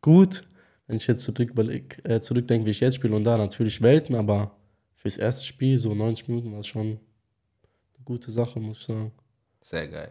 gut. 0.00 0.42
Wenn 0.86 0.96
ich 0.96 1.06
jetzt 1.06 1.22
zurück, 1.22 1.52
äh, 2.04 2.20
zurückdenke, 2.20 2.66
wie 2.66 2.70
ich 2.70 2.80
jetzt 2.80 2.96
spiele 2.96 3.14
und 3.14 3.24
da 3.24 3.36
natürlich 3.36 3.82
Welten, 3.82 4.14
aber 4.14 4.55
fürs 5.06 5.18
erste 5.18 5.44
Spiel, 5.44 5.78
so 5.78 5.94
90 5.94 6.26
Minuten, 6.26 6.52
war 6.52 6.64
schon 6.64 6.86
eine 6.86 6.98
gute 8.04 8.32
Sache, 8.32 8.58
muss 8.58 8.80
ich 8.80 8.86
sagen. 8.86 9.12
Sehr 9.60 9.86
geil. 9.86 10.10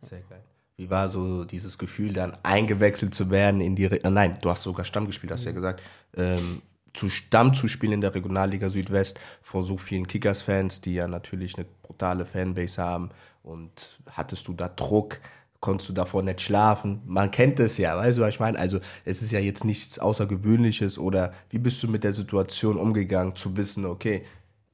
Sehr 0.00 0.22
geil. 0.22 0.42
Wie 0.76 0.88
war 0.88 1.10
so 1.10 1.44
dieses 1.44 1.76
Gefühl, 1.76 2.14
dann 2.14 2.32
eingewechselt 2.42 3.14
zu 3.14 3.30
werden 3.30 3.60
in 3.60 3.76
die, 3.76 3.84
Re 3.84 4.02
äh, 4.02 4.08
nein, 4.08 4.38
du 4.40 4.48
hast 4.48 4.62
sogar 4.62 4.86
Stamm 4.86 5.04
gespielt, 5.04 5.30
hast 5.30 5.44
du 5.44 5.50
ja 5.50 5.54
gesagt, 5.54 5.82
ähm, 6.16 6.62
zu 6.94 7.10
Stamm 7.10 7.52
zu 7.52 7.68
spielen 7.68 7.92
in 7.92 8.00
der 8.00 8.14
Regionalliga 8.14 8.70
Südwest 8.70 9.20
vor 9.42 9.62
so 9.62 9.76
vielen 9.76 10.06
Kickers-Fans, 10.06 10.80
die 10.80 10.94
ja 10.94 11.06
natürlich 11.06 11.56
eine 11.56 11.66
brutale 11.82 12.24
Fanbase 12.24 12.82
haben. 12.82 13.10
Und 13.42 14.00
hattest 14.10 14.48
du 14.48 14.54
da 14.54 14.68
Druck? 14.68 15.20
Konntest 15.60 15.90
du 15.90 15.92
davor 15.92 16.22
nicht 16.22 16.40
schlafen? 16.40 17.02
Man 17.06 17.30
kennt 17.30 17.60
es 17.60 17.76
ja, 17.76 17.96
weißt 17.96 18.18
du, 18.18 18.22
was 18.22 18.30
ich 18.30 18.40
meine? 18.40 18.58
Also, 18.58 18.80
es 19.04 19.20
ist 19.20 19.30
ja 19.30 19.40
jetzt 19.40 19.64
nichts 19.64 19.98
Außergewöhnliches 19.98 20.98
oder 20.98 21.34
wie 21.50 21.58
bist 21.58 21.82
du 21.82 21.88
mit 21.88 22.02
der 22.02 22.14
Situation 22.14 22.78
umgegangen, 22.78 23.36
zu 23.36 23.56
wissen, 23.56 23.84
okay, 23.84 24.22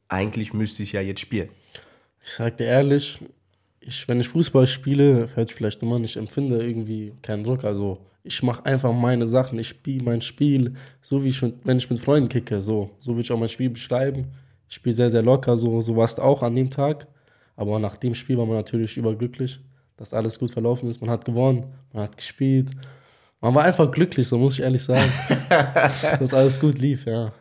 eigentlich 0.09 0.55
müsste 0.55 0.85
ich 0.85 0.93
ja 0.93 1.01
jetzt 1.01 1.21
spielen? 1.21 1.49
Ich 2.25 2.33
sag 2.33 2.57
dir 2.57 2.67
ehrlich, 2.67 3.21
ich, 3.81 4.07
wenn 4.09 4.21
ich 4.21 4.29
Fußball 4.29 4.67
spiele, 4.67 5.29
hört 5.35 5.51
vielleicht 5.51 5.83
immer 5.83 5.99
nicht, 5.99 6.17
empfinde 6.17 6.65
irgendwie 6.65 7.13
keinen 7.23 7.45
Druck. 7.45 7.65
Also 7.65 7.99
ich 8.25 8.43
mache 8.43 8.67
einfach 8.67 8.93
meine 8.93 9.27
Sachen, 9.27 9.59
ich 9.59 9.69
spiele 9.69 10.05
mein 10.05 10.21
Spiel, 10.21 10.75
so 11.01 11.23
wie 11.23 11.29
ich, 11.29 11.41
wenn 11.43 11.79
ich 11.79 11.89
mit 11.89 11.99
Freunden 11.99 12.29
kicke, 12.29 12.61
so. 12.61 12.91
So 13.01 13.13
würde 13.13 13.21
ich 13.23 13.33
auch 13.33 13.39
mein 13.39 13.49
Spiel 13.49 13.71
beschreiben. 13.71 14.27
Ich 14.69 14.77
spiele 14.77 14.95
sehr, 14.95 15.11
sehr 15.11 15.23
locker, 15.23 15.57
so, 15.57 15.81
so 15.81 15.97
war 15.97 16.05
es 16.05 16.19
auch 16.19 16.43
an 16.43 16.57
dem 16.57 16.71
Tag. 16.71 17.07
Aber 17.55 17.79
nach 17.79 17.97
dem 17.97 18.15
Spiel 18.15 18.37
war 18.37 18.47
man 18.47 18.57
natürlich 18.57 18.97
überglücklich, 18.97 19.61
dass 19.97 20.13
alles 20.13 20.39
gut 20.39 20.51
verlaufen 20.51 20.89
ist. 20.89 21.01
Man 21.01 21.11
hat 21.11 21.25
gewonnen, 21.25 21.73
man 21.93 22.05
hat 22.05 22.17
gespielt. 22.17 22.71
Man 23.41 23.55
war 23.55 23.65
einfach 23.65 23.91
glücklich, 23.91 24.27
so 24.27 24.39
muss 24.39 24.55
ich 24.55 24.61
ehrlich 24.61 24.83
sagen. 24.83 25.11
dass 26.19 26.35
alles 26.35 26.59
gut 26.59 26.79
lief, 26.79 27.07
ja. 27.07 27.33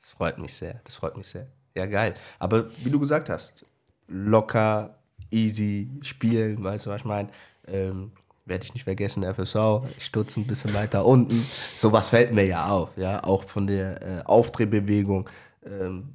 Das 0.00 0.10
freut 0.10 0.38
mich 0.38 0.54
sehr, 0.54 0.80
das 0.84 0.96
freut 0.96 1.16
mich 1.16 1.28
sehr. 1.28 1.46
Ja, 1.74 1.86
geil. 1.86 2.14
Aber 2.38 2.66
wie 2.82 2.90
du 2.90 2.98
gesagt 3.00 3.28
hast, 3.28 3.64
locker, 4.06 4.98
easy 5.30 5.90
spielen, 6.02 6.62
weißt 6.62 6.86
du, 6.86 6.90
was 6.90 6.98
ich 6.98 7.04
meine? 7.04 7.28
Ähm, 7.66 8.12
werde 8.46 8.64
ich 8.64 8.74
nicht 8.74 8.84
vergessen, 8.84 9.22
FSV, 9.22 9.56
Stutz 9.98 10.36
ein 10.36 10.46
bisschen 10.46 10.74
weiter 10.74 11.04
unten. 11.06 11.46
Sowas 11.76 12.08
fällt 12.08 12.34
mir 12.34 12.44
ja 12.44 12.68
auf, 12.68 12.90
ja, 12.96 13.24
auch 13.24 13.44
von 13.44 13.66
der 13.66 14.02
äh, 14.02 14.22
Aufdrehbewegung. 14.24 15.28
Ähm, 15.64 16.14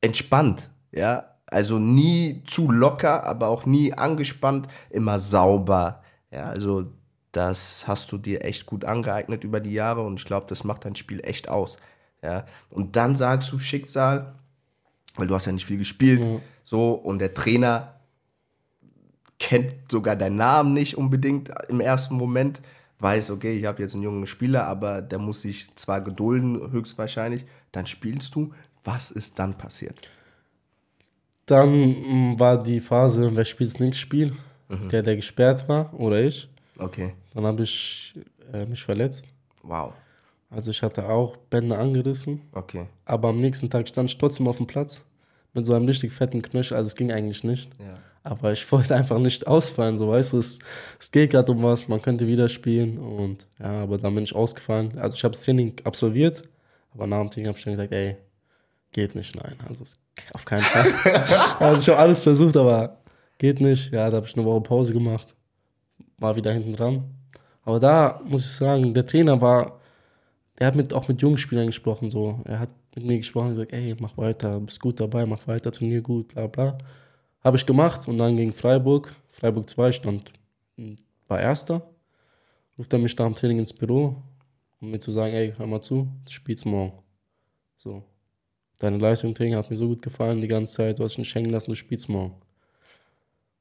entspannt, 0.00 0.70
ja, 0.90 1.31
also 1.52 1.78
nie 1.78 2.42
zu 2.46 2.70
locker, 2.70 3.24
aber 3.24 3.48
auch 3.48 3.66
nie 3.66 3.92
angespannt, 3.92 4.68
immer 4.90 5.18
sauber, 5.18 6.02
ja, 6.30 6.44
also 6.44 6.86
das 7.32 7.86
hast 7.86 8.12
du 8.12 8.18
dir 8.18 8.44
echt 8.44 8.66
gut 8.66 8.84
angeeignet 8.84 9.44
über 9.44 9.60
die 9.60 9.72
Jahre 9.72 10.02
und 10.02 10.20
ich 10.20 10.26
glaube, 10.26 10.46
das 10.48 10.64
macht 10.64 10.84
dein 10.84 10.96
Spiel 10.96 11.20
echt 11.24 11.48
aus, 11.48 11.76
ja. 12.22 12.44
Und 12.70 12.96
dann 12.96 13.16
sagst 13.16 13.52
du 13.52 13.58
Schicksal, 13.58 14.34
weil 15.16 15.26
du 15.26 15.34
hast 15.34 15.46
ja 15.46 15.52
nicht 15.52 15.66
viel 15.66 15.78
gespielt, 15.78 16.24
mhm. 16.24 16.40
so, 16.64 16.92
und 16.92 17.18
der 17.18 17.34
Trainer 17.34 17.94
kennt 19.38 19.90
sogar 19.90 20.16
deinen 20.16 20.36
Namen 20.36 20.72
nicht 20.72 20.96
unbedingt 20.96 21.50
im 21.68 21.80
ersten 21.80 22.14
Moment, 22.14 22.62
weiß, 23.02 23.30
okay, 23.30 23.52
ich 23.56 23.66
habe 23.66 23.82
jetzt 23.82 23.94
einen 23.94 24.04
jungen 24.04 24.26
Spieler, 24.26 24.66
aber 24.66 25.02
der 25.02 25.18
muss 25.18 25.40
sich 25.40 25.74
zwar 25.74 26.00
gedulden, 26.00 26.70
höchstwahrscheinlich, 26.70 27.44
dann 27.72 27.86
spielst 27.86 28.34
du. 28.34 28.52
Was 28.84 29.10
ist 29.10 29.38
dann 29.38 29.54
passiert? 29.54 30.08
Dann 31.46 31.70
mh, 31.70 32.34
mm, 32.34 32.40
war 32.40 32.62
die 32.62 32.80
Phase, 32.80 33.30
wer 33.34 33.44
spielt 33.44 33.70
das 33.74 33.80
nächste 33.80 34.00
Spiel? 34.00 34.32
Mhm. 34.68 34.88
Der, 34.88 35.02
der 35.02 35.16
gesperrt 35.16 35.68
war, 35.68 35.92
oder 35.98 36.22
ich. 36.22 36.48
Okay. 36.78 37.14
Dann 37.34 37.44
habe 37.44 37.62
ich 37.62 38.14
äh, 38.52 38.64
mich 38.66 38.82
verletzt. 38.82 39.24
Wow. 39.62 39.92
Also 40.50 40.70
ich 40.70 40.82
hatte 40.82 41.08
auch 41.08 41.36
Bänder 41.36 41.78
angerissen. 41.78 42.42
Okay. 42.52 42.86
Aber 43.04 43.28
am 43.28 43.36
nächsten 43.36 43.70
Tag 43.70 43.88
stand 43.88 44.10
ich 44.10 44.18
trotzdem 44.18 44.48
auf 44.48 44.58
dem 44.58 44.66
Platz 44.66 45.04
mit 45.54 45.64
so 45.64 45.74
einem 45.74 45.86
richtig 45.86 46.12
fetten 46.12 46.42
Knöchel. 46.42 46.76
Also 46.76 46.88
es 46.88 46.96
ging 46.96 47.10
eigentlich 47.10 47.44
nicht. 47.44 47.70
Ja. 47.78 47.98
Aber 48.22 48.52
ich 48.52 48.70
wollte 48.72 48.94
einfach 48.94 49.18
nicht 49.18 49.46
ausfallen, 49.46 49.96
so 49.96 50.08
weißt 50.08 50.34
du, 50.34 50.38
es, 50.38 50.58
es 50.98 51.10
geht 51.10 51.30
gerade 51.30 51.52
um 51.52 51.62
was, 51.62 51.88
man 51.88 52.00
könnte 52.00 52.26
wieder 52.26 52.48
spielen 52.48 52.98
und 52.98 53.46
ja, 53.58 53.82
aber 53.82 53.98
dann 53.98 54.14
bin 54.14 54.24
ich 54.24 54.34
ausgefallen. 54.34 54.98
Also 54.98 55.16
ich 55.16 55.24
habe 55.24 55.32
das 55.32 55.42
Training 55.42 55.74
absolviert, 55.84 56.42
aber 56.94 57.06
nach 57.06 57.20
dem 57.20 57.30
Training 57.30 57.48
habe 57.48 57.58
ich 57.58 57.64
dann 57.64 57.72
gesagt, 57.72 57.92
ey, 57.92 58.16
geht 58.92 59.14
nicht, 59.14 59.34
nein, 59.34 59.56
also 59.68 59.84
auf 60.34 60.44
keinen 60.44 60.62
Fall. 60.62 61.56
also 61.58 61.80
ich 61.80 61.88
habe 61.88 61.98
alles 61.98 62.22
versucht, 62.22 62.56
aber 62.56 62.98
geht 63.38 63.60
nicht. 63.60 63.92
Ja, 63.92 64.08
da 64.10 64.16
habe 64.16 64.26
ich 64.26 64.36
eine 64.36 64.44
Woche 64.44 64.60
Pause 64.60 64.92
gemacht, 64.92 65.34
war 66.18 66.36
wieder 66.36 66.52
hinten 66.52 66.72
dran. 66.74 67.04
Aber 67.64 67.78
da 67.78 68.20
muss 68.24 68.44
ich 68.44 68.52
sagen, 68.52 68.92
der 68.94 69.06
Trainer 69.06 69.40
war, 69.40 69.80
der 70.58 70.66
hat 70.66 70.76
mit, 70.76 70.92
auch 70.92 71.08
mit 71.08 71.22
jungen 71.22 71.38
Spielern 71.38 71.66
gesprochen, 71.66 72.10
so. 72.10 72.40
Er 72.44 72.58
hat 72.60 72.70
mit 72.94 73.04
mir 73.04 73.16
gesprochen 73.16 73.48
und 73.48 73.54
gesagt, 73.54 73.72
ey, 73.72 73.96
mach 73.98 74.16
weiter, 74.16 74.60
bist 74.60 74.80
gut 74.80 75.00
dabei, 75.00 75.24
mach 75.26 75.46
weiter, 75.46 75.72
trainier 75.72 76.02
gut, 76.02 76.28
bla 76.28 76.46
bla. 76.46 76.78
Habe 77.42 77.56
ich 77.56 77.66
gemacht 77.66 78.06
und 78.06 78.18
dann 78.18 78.36
gegen 78.36 78.52
Freiburg, 78.52 79.14
Freiburg 79.30 79.68
2 79.68 79.92
stand, 79.92 80.32
war 81.26 81.40
Erster. 81.40 81.82
Ruft 82.78 82.92
er 82.92 82.98
mich 82.98 83.14
da 83.16 83.24
am 83.24 83.34
Training 83.34 83.58
ins 83.58 83.72
Büro, 83.72 84.22
um 84.80 84.90
mir 84.90 84.98
zu 84.98 85.12
sagen, 85.12 85.34
ey, 85.34 85.54
hör 85.56 85.66
mal 85.66 85.80
zu, 85.80 86.08
du 86.24 86.30
spielst 86.30 86.66
morgen. 86.66 86.92
So. 87.76 88.04
Deine 88.82 88.98
Leistung 88.98 89.32
Training 89.32 89.54
hat 89.54 89.70
mir 89.70 89.76
so 89.76 89.86
gut 89.86 90.02
gefallen 90.02 90.40
die 90.40 90.48
ganze 90.48 90.74
Zeit, 90.74 90.98
du 90.98 91.04
hast 91.04 91.12
dich 91.12 91.18
nicht 91.18 91.34
hängen 91.36 91.50
lassen, 91.50 91.70
du 91.70 91.76
spielst 91.76 92.08
morgen. 92.08 92.34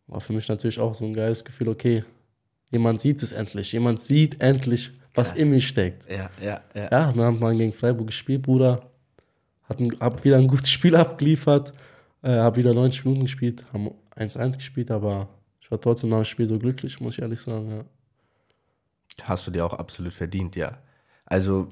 War 0.08 0.20
für 0.20 0.34
mich 0.34 0.50
natürlich 0.50 0.80
auch 0.80 0.96
so 0.96 1.06
ein 1.06 1.14
geiles 1.14 1.46
Gefühl, 1.46 1.70
okay, 1.70 2.04
jemand 2.72 3.00
sieht 3.02 3.22
es 3.22 3.32
endlich, 3.32 3.72
jemand 3.72 4.02
sieht 4.02 4.42
endlich, 4.42 4.92
was 5.14 5.30
Krass. 5.30 5.40
in 5.40 5.52
mir 5.52 5.62
steckt. 5.62 6.12
Ja, 6.12 6.32
ja, 6.42 6.62
ja. 6.74 6.82
Ja, 6.82 7.12
dann 7.12 7.20
haben 7.20 7.40
wir 7.40 7.54
gegen 7.54 7.72
Freiburg 7.72 8.08
gespielt, 8.08 8.42
Bruder. 8.42 8.90
Hat 9.70 9.80
ein, 9.80 9.92
hab 10.00 10.24
wieder 10.24 10.38
ein 10.38 10.48
gutes 10.48 10.72
Spiel 10.72 10.96
abgeliefert. 10.96 11.72
Äh, 12.24 12.38
habe 12.38 12.56
wieder 12.56 12.74
90 12.74 13.06
Minuten 13.06 13.26
gespielt, 13.26 13.64
haben 13.72 13.92
1-1 14.16 14.58
gespielt, 14.58 14.90
aber 14.90 15.30
ich 15.60 15.70
war 15.70 15.80
trotzdem 15.80 16.10
nach 16.10 16.18
dem 16.18 16.26
Spiel 16.26 16.48
so 16.48 16.58
glücklich, 16.58 17.00
muss 17.00 17.14
ich 17.14 17.22
ehrlich 17.22 17.42
sagen. 17.42 17.70
Ja. 17.70 19.26
Hast 19.26 19.46
du 19.46 19.52
dir 19.52 19.68
auch 19.68 19.74
absolut 19.76 20.16
verdient, 20.16 20.56
ja. 20.56 20.80
Also 21.28 21.68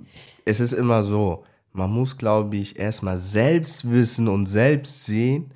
es 0.45 0.59
ist 0.59 0.73
immer 0.73 1.01
so, 1.01 1.45
man 1.71 1.91
muss, 1.91 2.17
glaube 2.17 2.57
ich, 2.57 2.77
erstmal 2.79 3.17
selbst 3.17 3.89
wissen 3.89 4.27
und 4.27 4.45
selbst 4.45 5.05
sehen, 5.05 5.51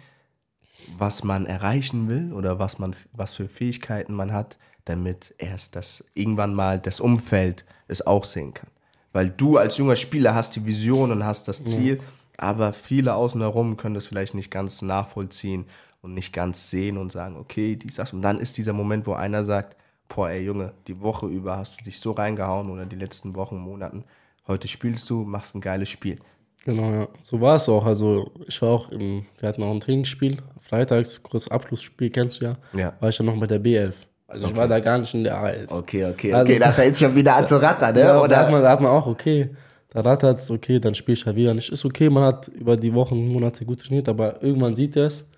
was 0.97 1.23
man 1.23 1.45
erreichen 1.45 2.09
will 2.09 2.33
oder 2.33 2.59
was 2.59 2.79
man, 2.79 2.95
was 3.13 3.33
für 3.33 3.47
Fähigkeiten 3.47 4.13
man 4.13 4.31
hat, 4.31 4.57
damit 4.85 5.33
erst 5.37 5.75
das 5.75 6.03
irgendwann 6.13 6.53
mal 6.53 6.79
das 6.79 6.99
Umfeld 6.99 7.65
es 7.87 8.05
auch 8.05 8.25
sehen 8.25 8.53
kann. 8.53 8.69
Weil 9.11 9.29
du 9.29 9.57
als 9.57 9.77
junger 9.77 9.95
Spieler 9.95 10.35
hast 10.35 10.55
die 10.55 10.65
Vision 10.65 11.11
und 11.11 11.25
hast 11.25 11.47
das 11.47 11.63
Ziel. 11.63 11.97
Ja 11.97 12.03
aber 12.37 12.73
viele 12.73 13.15
außen 13.15 13.41
herum 13.41 13.77
können 13.77 13.95
das 13.95 14.07
vielleicht 14.07 14.33
nicht 14.33 14.51
ganz 14.51 14.81
nachvollziehen 14.81 15.65
und 16.01 16.13
nicht 16.13 16.33
ganz 16.33 16.69
sehen 16.69 16.97
und 16.97 17.11
sagen, 17.11 17.37
okay, 17.37 17.75
dies, 17.75 17.95
das. 17.95 18.13
Und 18.13 18.21
dann 18.21 18.39
ist 18.39 18.57
dieser 18.57 18.73
Moment, 18.73 19.07
wo 19.07 19.13
einer 19.13 19.43
sagt, 19.43 19.77
boah, 20.09 20.29
ey 20.29 20.43
Junge, 20.43 20.73
die 20.87 20.99
Woche 20.99 21.27
über 21.27 21.57
hast 21.57 21.79
du 21.79 21.83
dich 21.85 21.99
so 21.99 22.11
reingehauen 22.11 22.69
oder 22.69 22.85
die 22.85 22.95
letzten 22.95 23.35
Wochen, 23.35 23.57
Monaten. 23.57 24.03
Heute 24.47 24.67
spielst 24.67 25.09
du, 25.09 25.23
machst 25.23 25.55
ein 25.55 25.61
geiles 25.61 25.89
Spiel. 25.89 26.19
Genau, 26.65 26.91
ja. 26.91 27.07
So 27.21 27.41
war 27.41 27.55
es 27.55 27.67
auch. 27.67 27.85
Also 27.85 28.31
ich 28.47 28.61
war 28.61 28.69
auch 28.69 28.89
im, 28.91 29.25
wir 29.39 29.49
hatten 29.49 29.63
auch 29.63 29.71
ein 29.71 29.79
Trainingsspiel, 29.79 30.37
freitags, 30.59 31.21
großes 31.21 31.51
Abschlussspiel, 31.51 32.09
kennst 32.09 32.41
du 32.41 32.45
ja. 32.45 32.57
Ja. 32.73 32.93
War 32.99 33.09
ich 33.09 33.17
ja 33.17 33.25
noch 33.25 33.37
bei 33.39 33.47
der 33.47 33.61
B11. 33.61 33.93
Also 34.27 34.45
okay. 34.45 34.53
ich 34.53 34.57
war 34.59 34.67
da 34.67 34.79
gar 34.79 34.97
nicht 34.97 35.13
in 35.13 35.23
der 35.23 35.37
A11. 35.37 35.69
Okay, 35.69 36.05
okay, 36.05 36.33
also, 36.33 36.51
okay, 36.51 36.59
da 36.59 36.71
fällt 36.73 36.93
es 36.93 36.99
schon 36.99 37.15
wieder 37.15 37.35
an 37.35 37.47
zu 37.47 37.61
rattern, 37.61 37.93
ne? 37.93 38.01
Ja, 38.01 38.19
Oder? 38.19 38.27
Da, 38.29 38.37
hat 38.37 38.51
man, 38.51 38.61
da 38.61 38.71
hat 38.71 38.81
man 38.81 38.91
auch, 38.91 39.05
okay, 39.05 39.49
da 39.89 40.01
rattert 40.01 40.39
es, 40.39 40.49
okay, 40.49 40.79
dann 40.79 40.95
spiele 40.95 41.17
ich 41.17 41.25
halt 41.25 41.35
wieder 41.35 41.53
nicht. 41.53 41.69
Ist 41.69 41.85
okay, 41.85 42.09
man 42.09 42.23
hat 42.23 42.47
über 42.47 42.77
die 42.77 42.93
Wochen, 42.93 43.27
Monate 43.27 43.65
gut 43.65 43.81
trainiert, 43.81 44.09
aber 44.09 44.41
irgendwann 44.41 44.73
sieht 44.73 44.95
er 44.95 45.07
es. 45.07 45.29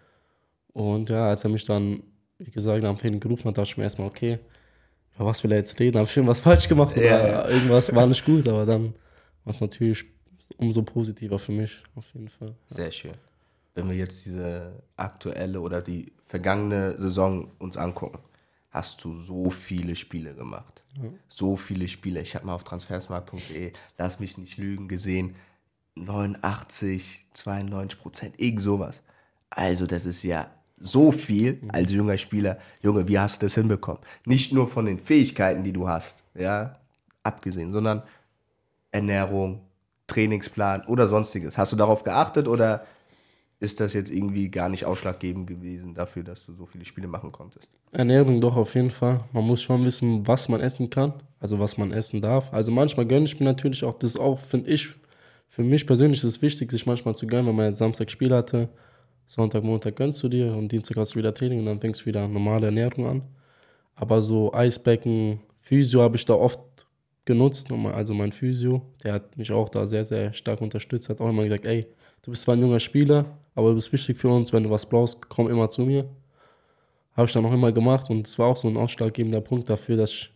Und 0.71 1.09
ja, 1.09 1.27
als 1.29 1.43
er 1.43 1.49
mich 1.49 1.65
dann, 1.65 2.03
wie 2.37 2.51
gesagt, 2.51 2.83
am 2.83 2.97
Training 2.97 3.19
gerufen 3.19 3.49
hat, 3.49 3.57
dachte 3.57 3.69
ich 3.69 3.77
mir 3.77 3.83
erstmal, 3.83 4.07
okay, 4.07 4.39
über 5.15 5.25
was 5.25 5.43
will 5.43 5.51
er 5.51 5.59
jetzt 5.59 5.79
reden? 5.79 5.97
Habe 5.97 6.07
ich 6.09 6.15
irgendwas 6.15 6.39
falsch 6.41 6.67
gemacht 6.67 6.95
oder 6.95 7.05
ja. 7.05 7.47
irgendwas 7.47 7.93
war 7.93 8.05
nicht 8.05 8.25
gut, 8.25 8.47
aber 8.47 8.65
dann 8.65 8.93
war 9.43 9.53
es 9.53 9.61
natürlich 9.61 10.05
umso 10.57 10.83
positiver 10.83 11.39
für 11.39 11.51
mich, 11.51 11.83
auf 11.95 12.05
jeden 12.13 12.29
Fall. 12.29 12.55
Sehr 12.67 12.91
schön. 12.91 13.13
Wenn 13.73 13.89
wir 13.89 13.95
jetzt 13.95 14.25
diese 14.25 14.83
aktuelle 14.95 15.59
oder 15.59 15.81
die 15.81 16.11
vergangene 16.25 16.97
Saison 16.97 17.51
uns 17.59 17.77
angucken, 17.77 18.19
hast 18.69 19.03
du 19.03 19.13
so 19.13 19.49
viele 19.49 19.95
Spiele 19.95 20.33
gemacht. 20.33 20.83
Ja. 21.01 21.09
So 21.27 21.55
viele 21.55 21.87
Spiele. 21.87 22.21
Ich 22.21 22.35
habe 22.35 22.45
mal 22.45 22.55
auf 22.55 22.63
transfersmarkt.de, 22.63 23.73
lass 23.97 24.19
mich 24.19 24.37
nicht 24.37 24.57
lügen, 24.57 24.87
gesehen, 24.87 25.35
89, 25.95 27.27
92 27.33 27.99
Prozent, 27.99 28.39
irgend 28.39 28.61
sowas. 28.61 29.01
Also 29.49 29.85
das 29.85 30.05
ist 30.05 30.23
ja 30.23 30.49
so 30.77 31.11
viel 31.11 31.61
als 31.69 31.91
junger 31.91 32.17
Spieler. 32.17 32.57
Junge, 32.81 33.07
wie 33.07 33.17
hast 33.17 33.41
du 33.41 33.45
das 33.45 33.55
hinbekommen? 33.55 34.01
Nicht 34.25 34.51
nur 34.53 34.67
von 34.67 34.85
den 34.85 34.99
Fähigkeiten, 34.99 35.63
die 35.63 35.73
du 35.73 35.87
hast, 35.87 36.23
ja, 36.33 36.73
abgesehen, 37.23 37.71
sondern 37.71 38.03
Ernährung, 38.91 39.61
Trainingsplan 40.07 40.85
oder 40.85 41.07
sonstiges. 41.07 41.57
Hast 41.57 41.71
du 41.71 41.75
darauf 41.75 42.03
geachtet 42.03 42.47
oder 42.47 42.85
ist 43.59 43.79
das 43.79 43.93
jetzt 43.93 44.11
irgendwie 44.11 44.49
gar 44.49 44.69
nicht 44.69 44.85
ausschlaggebend 44.85 45.47
gewesen 45.47 45.93
dafür, 45.93 46.23
dass 46.23 46.45
du 46.45 46.53
so 46.53 46.65
viele 46.65 46.85
Spiele 46.85 47.07
machen 47.07 47.31
konntest? 47.31 47.71
Ernährung 47.91 48.41
doch 48.41 48.55
auf 48.55 48.75
jeden 48.75 48.91
Fall. 48.91 49.23
Man 49.31 49.45
muss 49.45 49.61
schon 49.61 49.85
wissen, 49.85 50.27
was 50.27 50.49
man 50.49 50.59
essen 50.59 50.89
kann, 50.89 51.13
also 51.39 51.57
was 51.57 51.77
man 51.77 51.91
essen 51.91 52.21
darf. 52.21 52.53
Also 52.53 52.71
manchmal 52.71 53.05
gönne 53.05 53.25
ich 53.25 53.39
mir 53.39 53.45
natürlich 53.45 53.83
auch 53.83 53.93
das 53.93 54.17
auch, 54.17 54.39
finde 54.39 54.69
ich, 54.69 54.93
für 55.47 55.63
mich 55.63 55.87
persönlich 55.87 56.19
ist 56.19 56.25
es 56.25 56.41
wichtig, 56.41 56.69
sich 56.71 56.85
manchmal 56.85 57.15
zu 57.15 57.27
gönnen, 57.27 57.47
wenn 57.47 57.55
man 57.55 57.67
jetzt 57.67 57.77
Samstag 57.77 58.11
Spiel 58.11 58.33
hatte, 58.33 58.69
Sonntag, 59.27 59.63
Montag 59.63 59.95
gönnst 59.95 60.21
du 60.23 60.29
dir 60.29 60.55
und 60.55 60.71
Dienstag 60.71 60.97
hast 60.97 61.15
du 61.15 61.19
wieder 61.19 61.33
Training 61.33 61.59
und 61.59 61.65
dann 61.65 61.79
fängst 61.79 62.01
du 62.01 62.05
wieder 62.05 62.27
normale 62.27 62.67
Ernährung 62.67 63.07
an. 63.07 63.21
Aber 63.95 64.21
so 64.21 64.53
Eisbecken, 64.53 65.39
Physio 65.61 66.01
habe 66.01 66.15
ich 66.15 66.25
da 66.25 66.33
oft 66.33 66.59
genutzt, 67.25 67.71
also 67.71 68.13
mein 68.13 68.31
Physio, 68.31 68.81
der 69.03 69.13
hat 69.13 69.37
mich 69.37 69.51
auch 69.51 69.67
da 69.69 69.87
sehr, 69.87 70.03
sehr 70.03 70.31
stark 70.33 70.61
unterstützt, 70.61 71.09
hat 71.09 71.19
auch 71.19 71.29
immer 71.29 71.43
gesagt, 71.43 71.65
ey, 71.65 71.85
du 72.21 72.31
bist 72.31 72.43
zwar 72.43 72.55
ein 72.55 72.61
junger 72.61 72.79
Spieler, 72.79 73.25
aber 73.55 73.69
du 73.69 73.75
bist 73.75 73.91
wichtig 73.91 74.17
für 74.17 74.29
uns, 74.29 74.53
wenn 74.53 74.63
du 74.63 74.69
was 74.69 74.87
brauchst, 74.87 75.27
komm 75.27 75.49
immer 75.49 75.69
zu 75.69 75.81
mir. 75.81 76.07
Habe 77.15 77.27
ich 77.27 77.33
dann 77.33 77.45
auch 77.45 77.53
immer 77.53 77.71
gemacht 77.71 78.09
und 78.09 78.27
es 78.27 78.37
war 78.37 78.47
auch 78.47 78.57
so 78.57 78.67
ein 78.67 78.77
ausschlaggebender 78.77 79.41
Punkt 79.41 79.69
dafür, 79.69 79.97
dass 79.97 80.11
ich 80.11 80.31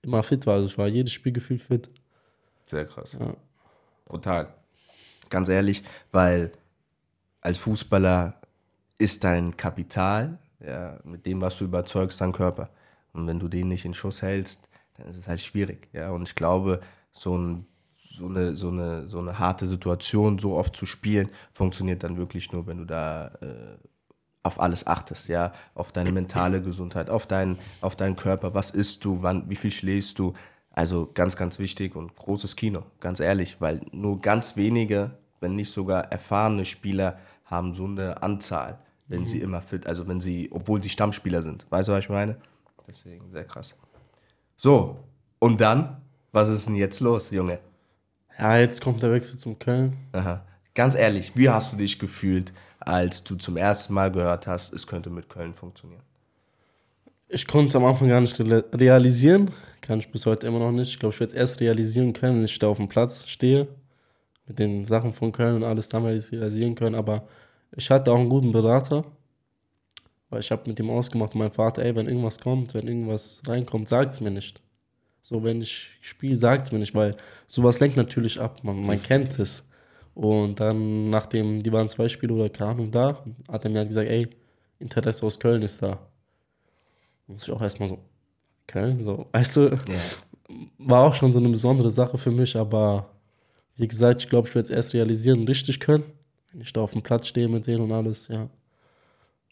immer 0.00 0.22
fit 0.22 0.46
war. 0.46 0.54
Also 0.54 0.66
ich 0.66 0.78
war 0.78 0.88
jedes 0.88 1.12
Spiel 1.12 1.32
gefühlt 1.32 1.62
fit. 1.62 1.90
Sehr 2.64 2.86
krass. 2.86 3.16
Ja. 3.20 3.36
Brutal. 4.06 4.54
Ganz 5.28 5.48
ehrlich, 5.48 5.82
weil 6.10 6.50
als 7.42 7.58
Fußballer 7.58 8.40
ist 8.98 9.24
dein 9.24 9.56
Kapital, 9.56 10.38
ja, 10.60 10.98
mit 11.04 11.26
dem, 11.26 11.40
was 11.40 11.58
du 11.58 11.64
überzeugst, 11.64 12.20
dein 12.20 12.32
Körper. 12.32 12.70
Und 13.12 13.26
wenn 13.26 13.38
du 13.38 13.48
den 13.48 13.68
nicht 13.68 13.84
in 13.84 13.94
Schuss 13.94 14.22
hältst, 14.22 14.68
dann 14.94 15.08
ist 15.08 15.18
es 15.18 15.28
halt 15.28 15.40
schwierig. 15.40 15.88
Ja. 15.92 16.10
Und 16.10 16.28
ich 16.28 16.34
glaube, 16.34 16.80
so 17.10 17.36
ein 17.36 17.66
so 18.14 18.26
eine, 18.26 18.54
so 18.54 18.68
eine, 18.68 19.08
so 19.08 19.18
eine 19.18 19.38
harte 19.38 19.66
Situation 19.66 20.38
so 20.38 20.54
oft 20.56 20.76
zu 20.76 20.86
spielen, 20.86 21.30
funktioniert 21.50 22.02
dann 22.02 22.16
wirklich 22.16 22.52
nur, 22.52 22.66
wenn 22.66 22.78
du 22.78 22.84
da 22.84 23.28
äh, 23.40 23.76
auf 24.42 24.60
alles 24.60 24.86
achtest, 24.86 25.28
ja, 25.28 25.52
auf 25.74 25.92
deine 25.92 26.12
mentale 26.12 26.60
Gesundheit, 26.62 27.08
auf 27.08 27.26
deinen, 27.26 27.58
auf 27.80 27.96
deinen 27.96 28.16
Körper, 28.16 28.54
was 28.54 28.70
isst 28.70 29.04
du, 29.04 29.22
wann, 29.22 29.48
wie 29.48 29.56
viel 29.56 29.70
schläfst 29.70 30.18
du. 30.18 30.34
Also 30.70 31.10
ganz, 31.12 31.36
ganz 31.36 31.58
wichtig 31.58 31.96
und 31.96 32.16
großes 32.16 32.56
Kino, 32.56 32.82
ganz 33.00 33.20
ehrlich, 33.20 33.60
weil 33.60 33.82
nur 33.92 34.18
ganz 34.18 34.56
wenige, 34.56 35.12
wenn 35.40 35.54
nicht 35.54 35.70
sogar 35.70 36.10
erfahrene 36.12 36.64
Spieler 36.64 37.18
haben 37.52 37.74
so 37.74 37.84
eine 37.84 38.22
Anzahl, 38.22 38.78
wenn 39.06 39.22
mhm. 39.22 39.26
sie 39.28 39.40
immer 39.40 39.60
fit, 39.60 39.86
also 39.86 40.08
wenn 40.08 40.20
sie, 40.20 40.48
obwohl 40.50 40.82
sie 40.82 40.88
Stammspieler 40.88 41.42
sind. 41.42 41.66
Weißt 41.70 41.88
du, 41.88 41.92
was 41.92 42.00
ich 42.00 42.08
meine? 42.08 42.36
Deswegen 42.88 43.30
sehr 43.30 43.44
krass. 43.44 43.76
So, 44.56 44.96
und 45.38 45.60
dann, 45.60 46.00
was 46.32 46.48
ist 46.48 46.66
denn 46.66 46.76
jetzt 46.76 47.00
los, 47.00 47.30
Junge? 47.30 47.58
Ja, 48.38 48.58
jetzt 48.58 48.80
kommt 48.80 49.02
der 49.02 49.12
Wechsel 49.12 49.38
zum 49.38 49.58
Köln. 49.58 49.96
Aha. 50.12 50.44
Ganz 50.74 50.94
ehrlich, 50.94 51.32
wie 51.36 51.50
hast 51.50 51.72
du 51.72 51.76
dich 51.76 51.98
gefühlt, 51.98 52.52
als 52.80 53.22
du 53.22 53.36
zum 53.36 53.56
ersten 53.56 53.92
Mal 53.92 54.10
gehört 54.10 54.46
hast, 54.46 54.72
es 54.72 54.86
könnte 54.86 55.10
mit 55.10 55.28
Köln 55.28 55.52
funktionieren? 55.52 56.02
Ich 57.28 57.46
konnte 57.46 57.68
es 57.68 57.76
am 57.76 57.84
Anfang 57.84 58.08
gar 58.08 58.20
nicht 58.20 58.38
realisieren. 58.40 59.50
Kann 59.80 59.98
ich 59.98 60.10
bis 60.10 60.26
heute 60.26 60.46
immer 60.46 60.58
noch 60.58 60.72
nicht. 60.72 60.88
Ich 60.88 60.98
glaube, 60.98 61.14
ich 61.14 61.20
werde 61.20 61.32
es 61.32 61.38
erst 61.38 61.60
realisieren 61.60 62.12
können, 62.12 62.38
wenn 62.38 62.44
ich 62.44 62.58
da 62.58 62.68
auf 62.68 62.78
dem 62.78 62.88
Platz 62.88 63.26
stehe. 63.26 63.68
Mit 64.46 64.58
den 64.58 64.84
Sachen 64.84 65.12
von 65.12 65.32
Köln 65.32 65.56
und 65.56 65.64
alles 65.64 65.88
damals 65.88 66.32
realisieren 66.32 66.74
können. 66.74 66.94
Aber 66.94 67.26
ich 67.76 67.90
hatte 67.90 68.12
auch 68.12 68.18
einen 68.18 68.28
guten 68.28 68.52
Berater. 68.52 69.04
Weil 70.30 70.40
ich 70.40 70.50
habe 70.50 70.62
mit 70.66 70.80
ihm 70.80 70.88
ausgemacht 70.88 71.34
mein 71.34 71.52
Vater, 71.52 71.84
ey, 71.84 71.94
wenn 71.94 72.08
irgendwas 72.08 72.38
kommt, 72.38 72.72
wenn 72.72 72.88
irgendwas 72.88 73.42
reinkommt, 73.46 73.88
sagt 73.88 74.14
es 74.14 74.20
mir 74.20 74.30
nicht. 74.30 74.62
So, 75.20 75.44
wenn 75.44 75.60
ich 75.60 75.90
spiele, 76.00 76.36
sagt 76.36 76.66
es 76.66 76.72
mir 76.72 76.78
nicht, 76.78 76.94
weil 76.94 77.14
sowas 77.46 77.80
lenkt 77.80 77.98
natürlich 77.98 78.40
ab. 78.40 78.64
Man, 78.64 78.80
man 78.80 79.00
kennt 79.02 79.38
es. 79.38 79.68
Und 80.14 80.58
dann, 80.58 81.10
nachdem, 81.10 81.62
die 81.62 81.72
waren 81.72 81.88
zwei 81.88 82.08
Spiele 82.08 82.34
oder 82.34 82.48
keine 82.48 82.70
Ahnung 82.70 82.90
da, 82.90 83.22
hat 83.50 83.64
er 83.64 83.70
mir 83.70 83.78
halt 83.78 83.88
gesagt, 83.88 84.08
ey, 84.08 84.26
Interesse 84.78 85.24
aus 85.24 85.38
Köln 85.38 85.62
ist 85.62 85.82
da. 85.82 85.98
Muss 87.26 87.44
ich 87.44 87.52
auch 87.52 87.62
erstmal 87.62 87.88
so, 87.88 87.98
Köln, 88.66 89.00
so, 89.00 89.26
weißt 89.32 89.56
du, 89.56 89.60
yeah. 89.60 89.78
war 90.78 91.04
auch 91.04 91.14
schon 91.14 91.32
so 91.32 91.38
eine 91.38 91.48
besondere 91.48 91.90
Sache 91.90 92.18
für 92.18 92.30
mich, 92.30 92.56
aber 92.56 93.11
wie 93.76 93.88
gesagt, 93.88 94.22
ich 94.22 94.28
glaube, 94.28 94.48
ich 94.48 94.54
werde 94.54 94.66
es 94.66 94.70
erst 94.70 94.94
realisieren, 94.94 95.44
richtig 95.44 95.80
können, 95.80 96.04
wenn 96.52 96.60
ich 96.60 96.72
da 96.72 96.80
auf 96.80 96.92
dem 96.92 97.02
Platz 97.02 97.26
stehe 97.26 97.48
mit 97.48 97.66
denen 97.66 97.82
und 97.82 97.92
alles, 97.92 98.28
ja. 98.28 98.48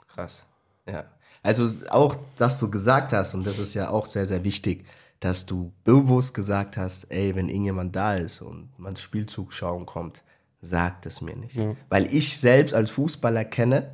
Krass, 0.08 0.44
ja. 0.86 1.04
Also 1.42 1.70
auch, 1.88 2.16
dass 2.36 2.58
du 2.58 2.70
gesagt 2.70 3.12
hast, 3.12 3.34
und 3.34 3.46
das 3.46 3.58
ist 3.58 3.74
ja 3.74 3.90
auch 3.90 4.04
sehr, 4.04 4.26
sehr 4.26 4.44
wichtig, 4.44 4.84
dass 5.20 5.46
du 5.46 5.72
bewusst 5.84 6.34
gesagt 6.34 6.76
hast, 6.76 7.10
ey, 7.10 7.34
wenn 7.34 7.48
irgendjemand 7.48 7.96
da 7.96 8.14
ist 8.14 8.40
und 8.42 8.68
man 8.78 8.96
Spielzug 8.96 9.52
schauen 9.52 9.86
kommt, 9.86 10.22
sagt 10.60 11.06
es 11.06 11.20
mir 11.20 11.36
nicht. 11.36 11.56
Ja. 11.56 11.74
Weil 11.88 12.12
ich 12.14 12.38
selbst 12.38 12.74
als 12.74 12.90
Fußballer 12.90 13.44
kenne 13.44 13.90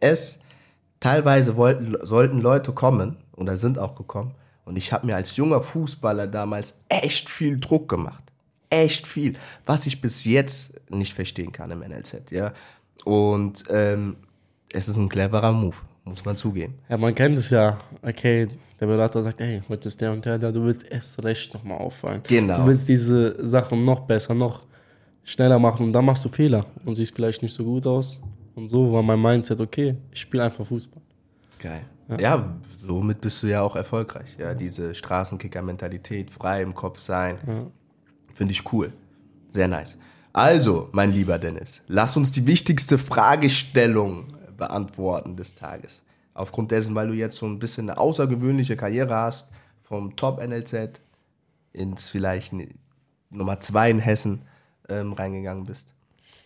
es, 0.00 0.38
teilweise 1.00 1.56
wollten, 1.56 1.96
sollten 2.04 2.40
Leute 2.40 2.72
kommen, 2.72 3.16
oder 3.34 3.56
sind 3.56 3.78
auch 3.78 3.94
gekommen, 3.94 4.34
und 4.64 4.76
ich 4.76 4.92
habe 4.92 5.06
mir 5.06 5.16
als 5.16 5.36
junger 5.36 5.62
Fußballer 5.62 6.26
damals 6.26 6.80
echt 6.88 7.30
viel 7.30 7.60
Druck 7.60 7.88
gemacht. 7.88 8.22
Echt 8.70 9.06
viel. 9.06 9.34
Was 9.64 9.86
ich 9.86 10.00
bis 10.00 10.24
jetzt 10.24 10.80
nicht 10.90 11.14
verstehen 11.14 11.52
kann 11.52 11.70
im 11.70 11.80
NLZ, 11.80 12.30
ja. 12.30 12.52
Und 13.04 13.64
ähm, 13.70 14.16
es 14.72 14.88
ist 14.88 14.96
ein 14.96 15.08
cleverer 15.08 15.52
Move, 15.52 15.76
muss 16.04 16.24
man 16.24 16.36
zugeben. 16.36 16.74
Ja, 16.88 16.96
man 16.96 17.14
kennt 17.14 17.38
es 17.38 17.50
ja. 17.50 17.78
Okay, 18.02 18.48
der 18.80 18.86
Berater 18.86 19.22
sagt, 19.22 19.40
hey, 19.40 19.62
heute 19.68 19.88
ist 19.88 20.00
der 20.00 20.12
und 20.12 20.24
der 20.24 20.38
da, 20.38 20.50
du 20.50 20.64
willst 20.64 20.84
erst 20.90 21.22
recht 21.24 21.54
nochmal 21.54 21.78
auffallen. 21.78 22.22
Genau. 22.26 22.58
Du 22.58 22.66
willst 22.66 22.88
diese 22.88 23.46
Sachen 23.46 23.84
noch 23.84 24.00
besser, 24.00 24.34
noch 24.34 24.66
schneller 25.24 25.58
machen 25.58 25.86
und 25.86 25.92
dann 25.92 26.04
machst 26.04 26.24
du 26.24 26.28
Fehler 26.28 26.66
und 26.84 26.96
siehst 26.96 27.14
vielleicht 27.14 27.42
nicht 27.42 27.54
so 27.54 27.64
gut 27.64 27.86
aus. 27.86 28.20
Und 28.54 28.68
so 28.68 28.92
war 28.92 29.02
mein 29.02 29.20
Mindset, 29.20 29.60
okay, 29.60 29.96
ich 30.10 30.20
spiele 30.20 30.44
einfach 30.44 30.66
Fußball. 30.66 31.02
Geil. 31.58 31.82
Ja. 32.08 32.18
ja. 32.18 32.56
somit 32.86 33.20
bist 33.20 33.42
du 33.42 33.48
ja 33.48 33.62
auch 33.62 33.76
erfolgreich. 33.76 34.36
Ja, 34.38 34.54
diese 34.54 34.94
Straßenkicker-Mentalität, 34.94 36.30
frei 36.30 36.62
im 36.62 36.74
Kopf 36.74 37.00
sein, 37.00 37.38
ja. 37.46 37.66
Finde 38.36 38.52
ich 38.52 38.70
cool. 38.72 38.92
Sehr 39.48 39.66
nice. 39.66 39.96
Also, 40.32 40.90
mein 40.92 41.12
lieber 41.12 41.38
Dennis, 41.38 41.80
lass 41.86 42.16
uns 42.16 42.30
die 42.30 42.46
wichtigste 42.46 42.98
Fragestellung 42.98 44.26
beantworten 44.56 45.36
des 45.36 45.54
Tages. 45.54 46.02
Aufgrund 46.34 46.70
dessen, 46.70 46.94
weil 46.94 47.08
du 47.08 47.14
jetzt 47.14 47.38
so 47.38 47.46
ein 47.46 47.58
bisschen 47.58 47.88
eine 47.88 47.98
außergewöhnliche 47.98 48.76
Karriere 48.76 49.14
hast, 49.14 49.48
vom 49.82 50.14
Top-NLZ 50.16 51.00
ins 51.72 52.10
vielleicht 52.10 52.52
Nummer 53.30 53.60
2 53.60 53.90
in 53.90 53.98
Hessen, 53.98 54.42
ähm, 54.88 55.14
reingegangen 55.14 55.64
bist. 55.64 55.94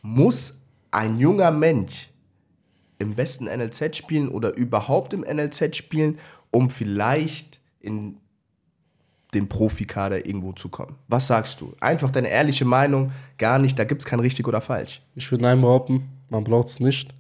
Muss 0.03 0.59
ein 0.92 1.18
junger 1.18 1.50
Mensch 1.50 2.11
im 2.98 3.14
besten 3.16 3.46
NLZ 3.46 3.96
spielen 3.96 4.29
oder 4.29 4.55
überhaupt 4.55 5.12
im 5.12 5.22
NLZ 5.22 5.74
spielen, 5.74 6.18
um 6.50 6.70
vielleicht 6.70 7.61
in 7.81 8.18
den 9.35 9.49
Profikader 9.49 10.27
irgendwo 10.27 10.53
zu 10.53 10.69
kommen? 10.69 10.97
Was 11.09 11.27
sagst 11.27 11.61
du? 11.61 11.75
Einfach 11.81 12.11
deine 12.11 12.29
ehrliche 12.29 12.64
Meinung, 12.64 13.12
gar 13.38 13.59
nicht, 13.59 13.79
da 13.79 13.85
gibt 13.85 14.03
es 14.03 14.07
kein 14.07 14.21
richtig 14.21 14.47
oder 14.47 14.61
falsch. 14.61 15.03
Ich 15.14 15.31
würde 15.31 15.45
nein 15.45 15.61
behaupten, 15.61 16.09
man 16.29 16.45
braucht 16.45 16.69
es 16.69 16.81
nicht. 16.81 17.14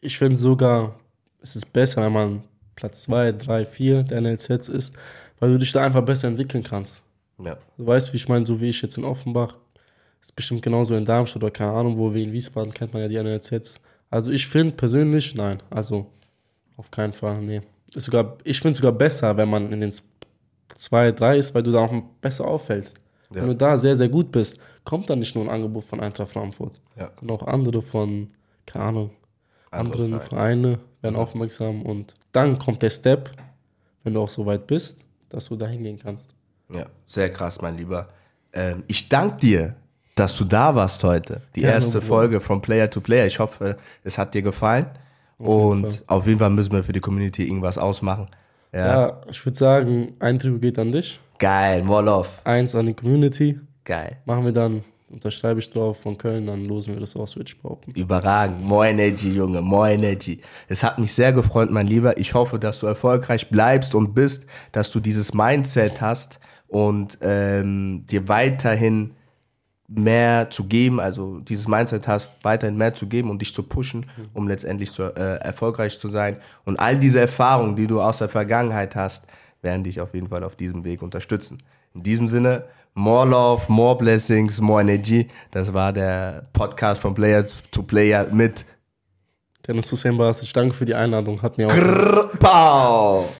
Ich 0.00 0.18
finde 0.18 0.36
sogar, 0.36 0.94
es 1.40 1.56
ist 1.56 1.72
besser, 1.72 2.02
wenn 2.02 2.12
man 2.12 2.42
Platz 2.76 3.02
2, 3.04 3.32
3, 3.32 3.66
4 3.66 4.02
der 4.02 4.20
NLZ 4.20 4.68
ist, 4.68 4.94
weil 5.38 5.50
du 5.50 5.58
dich 5.58 5.72
da 5.72 5.84
einfach 5.84 6.04
besser 6.04 6.28
entwickeln 6.28 6.62
kannst. 6.62 7.02
Ja. 7.44 7.56
Du 7.76 7.86
weißt, 7.86 8.12
wie 8.12 8.16
ich 8.16 8.28
meine, 8.28 8.46
so 8.46 8.60
wie 8.60 8.68
ich 8.68 8.82
jetzt 8.82 8.96
in 8.96 9.04
Offenbach 9.04 9.56
ist 10.20 10.34
bestimmt 10.34 10.62
genauso 10.62 10.94
in 10.94 11.04
Darmstadt 11.04 11.42
oder 11.42 11.52
keine 11.52 11.72
Ahnung 11.72 11.98
wo, 11.98 12.14
wie 12.14 12.22
in 12.22 12.32
Wiesbaden 12.32 12.72
kennt 12.72 12.94
man 12.94 13.02
ja 13.02 13.08
die 13.08 13.22
NLZs. 13.22 13.80
Also 14.10 14.30
ich 14.30 14.46
finde 14.46 14.74
persönlich, 14.74 15.34
nein, 15.34 15.62
also 15.68 16.06
auf 16.76 16.90
keinen 16.90 17.12
Fall, 17.12 17.42
nee. 17.42 17.60
Ist 17.94 18.04
sogar, 18.04 18.38
ich 18.42 18.58
finde 18.58 18.70
es 18.70 18.78
sogar 18.78 18.92
besser, 18.92 19.36
wenn 19.36 19.48
man 19.48 19.70
in 19.70 19.80
den 19.80 19.92
2, 20.74 21.12
3 21.12 21.38
ist, 21.38 21.54
weil 21.54 21.62
du 21.62 21.72
da 21.72 21.80
auch 21.80 21.92
besser 22.20 22.46
auffällst. 22.46 23.00
Ja. 23.30 23.42
Wenn 23.42 23.48
du 23.48 23.56
da 23.56 23.78
sehr, 23.78 23.96
sehr 23.96 24.08
gut 24.08 24.30
bist, 24.32 24.58
kommt 24.84 25.08
dann 25.10 25.18
nicht 25.18 25.34
nur 25.34 25.44
ein 25.44 25.50
Angebot 25.50 25.84
von 25.84 26.00
Eintracht 26.00 26.32
Frankfurt, 26.32 26.80
ja. 26.98 27.10
sondern 27.18 27.38
auch 27.38 27.46
andere 27.46 27.82
von, 27.82 28.30
keine 28.66 28.84
Ahnung, 28.84 29.10
andere 29.70 30.04
anderen 30.04 30.20
Vereine 30.20 30.78
werden 31.00 31.16
ja. 31.16 31.20
aufmerksam 31.20 31.82
und 31.82 32.14
dann 32.32 32.58
kommt 32.58 32.82
der 32.82 32.90
Step, 32.90 33.30
wenn 34.02 34.14
du 34.14 34.20
auch 34.20 34.28
so 34.28 34.46
weit 34.46 34.66
bist, 34.66 35.04
dass 35.28 35.46
du 35.46 35.56
da 35.56 35.66
hingehen 35.66 35.98
kannst. 35.98 36.30
Ja, 36.72 36.86
sehr 37.04 37.30
krass, 37.32 37.60
mein 37.60 37.76
Lieber. 37.76 38.08
Ähm, 38.52 38.84
ich 38.86 39.08
danke 39.08 39.38
dir 39.38 39.76
dass 40.14 40.36
du 40.36 40.44
da 40.44 40.74
warst 40.74 41.02
heute. 41.04 41.42
Die 41.54 41.62
ja, 41.62 41.70
erste 41.70 41.98
no 41.98 42.04
Folge 42.04 42.40
von 42.40 42.60
Player 42.60 42.88
to 42.88 43.00
Player. 43.00 43.26
Ich 43.26 43.38
hoffe, 43.38 43.76
es 44.02 44.16
hat 44.16 44.34
dir 44.34 44.42
gefallen. 44.42 44.86
Auf 45.38 45.46
und 45.46 45.92
jeden 45.92 46.08
auf 46.08 46.26
jeden 46.26 46.38
Fall 46.38 46.50
müssen 46.50 46.72
wir 46.72 46.84
für 46.84 46.92
die 46.92 47.00
Community 47.00 47.44
irgendwas 47.44 47.78
ausmachen. 47.78 48.28
Ja, 48.74 48.86
ja 48.86 49.20
ich 49.30 49.44
würde 49.46 49.56
sagen, 49.56 50.14
ein 50.18 50.38
Trikot 50.38 50.58
geht 50.58 50.78
an 50.78 50.92
dich. 50.92 51.20
Geil, 51.38 51.82
more 51.82 52.02
love. 52.02 52.28
Eins 52.44 52.74
an 52.74 52.86
die 52.86 52.94
Community. 52.94 53.60
Geil. 53.84 54.18
Machen 54.24 54.44
wir 54.44 54.52
dann, 54.52 54.82
unterschreibe 55.10 55.60
ich 55.60 55.70
drauf 55.70 56.00
von 56.00 56.18
Köln, 56.18 56.46
dann 56.46 56.64
losen 56.64 56.94
wir 56.94 57.00
das 57.00 57.14
aus, 57.16 57.36
würde 57.36 57.48
ich 57.48 57.60
behaupten. 57.60 57.92
Überragend. 57.92 58.62
More 58.62 58.88
Energy, 58.88 59.30
Junge, 59.30 59.60
more 59.60 59.92
Energy. 59.92 60.40
Es 60.68 60.82
hat 60.82 60.98
mich 60.98 61.12
sehr 61.12 61.32
gefreut, 61.32 61.70
mein 61.70 61.86
Lieber. 61.86 62.18
Ich 62.18 62.34
hoffe, 62.34 62.58
dass 62.58 62.80
du 62.80 62.86
erfolgreich 62.86 63.48
bleibst 63.48 63.94
und 63.94 64.14
bist, 64.14 64.46
dass 64.72 64.90
du 64.90 65.00
dieses 65.00 65.34
Mindset 65.34 66.00
hast 66.00 66.40
und 66.66 67.18
ähm, 67.20 68.04
dir 68.08 68.26
weiterhin 68.28 69.14
mehr 69.96 70.50
zu 70.50 70.64
geben, 70.64 71.00
also 71.00 71.40
dieses 71.40 71.68
Mindset 71.68 72.08
hast, 72.08 72.36
weiterhin 72.42 72.76
mehr 72.76 72.94
zu 72.94 73.06
geben 73.06 73.30
und 73.30 73.40
dich 73.40 73.54
zu 73.54 73.62
pushen, 73.62 74.06
um 74.32 74.48
letztendlich 74.48 74.90
so, 74.90 75.04
äh, 75.04 75.36
erfolgreich 75.36 75.98
zu 75.98 76.08
sein. 76.08 76.36
Und 76.64 76.78
all 76.78 76.98
diese 76.98 77.20
Erfahrungen, 77.20 77.76
die 77.76 77.86
du 77.86 78.00
aus 78.00 78.18
der 78.18 78.28
Vergangenheit 78.28 78.96
hast, 78.96 79.26
werden 79.62 79.84
dich 79.84 80.00
auf 80.00 80.14
jeden 80.14 80.28
Fall 80.28 80.44
auf 80.44 80.56
diesem 80.56 80.84
Weg 80.84 81.02
unterstützen. 81.02 81.58
In 81.94 82.02
diesem 82.02 82.26
Sinne, 82.26 82.64
more 82.94 83.28
love, 83.28 83.62
more 83.68 83.96
blessings, 83.96 84.60
more 84.60 84.80
energy. 84.80 85.28
Das 85.50 85.72
war 85.72 85.92
der 85.92 86.42
Podcast 86.52 87.00
von 87.00 87.14
Player 87.14 87.44
to 87.70 87.82
Player 87.82 88.26
mit 88.30 88.64
Dennis 89.66 89.90
Hussein 89.90 90.16
Basic. 90.16 90.52
Danke 90.52 90.74
für 90.74 90.84
die 90.84 90.94
Einladung. 90.94 91.40
Hat 91.40 91.56
mir 91.56 91.66
auch. 91.66 91.72
Grrr. 91.72 93.24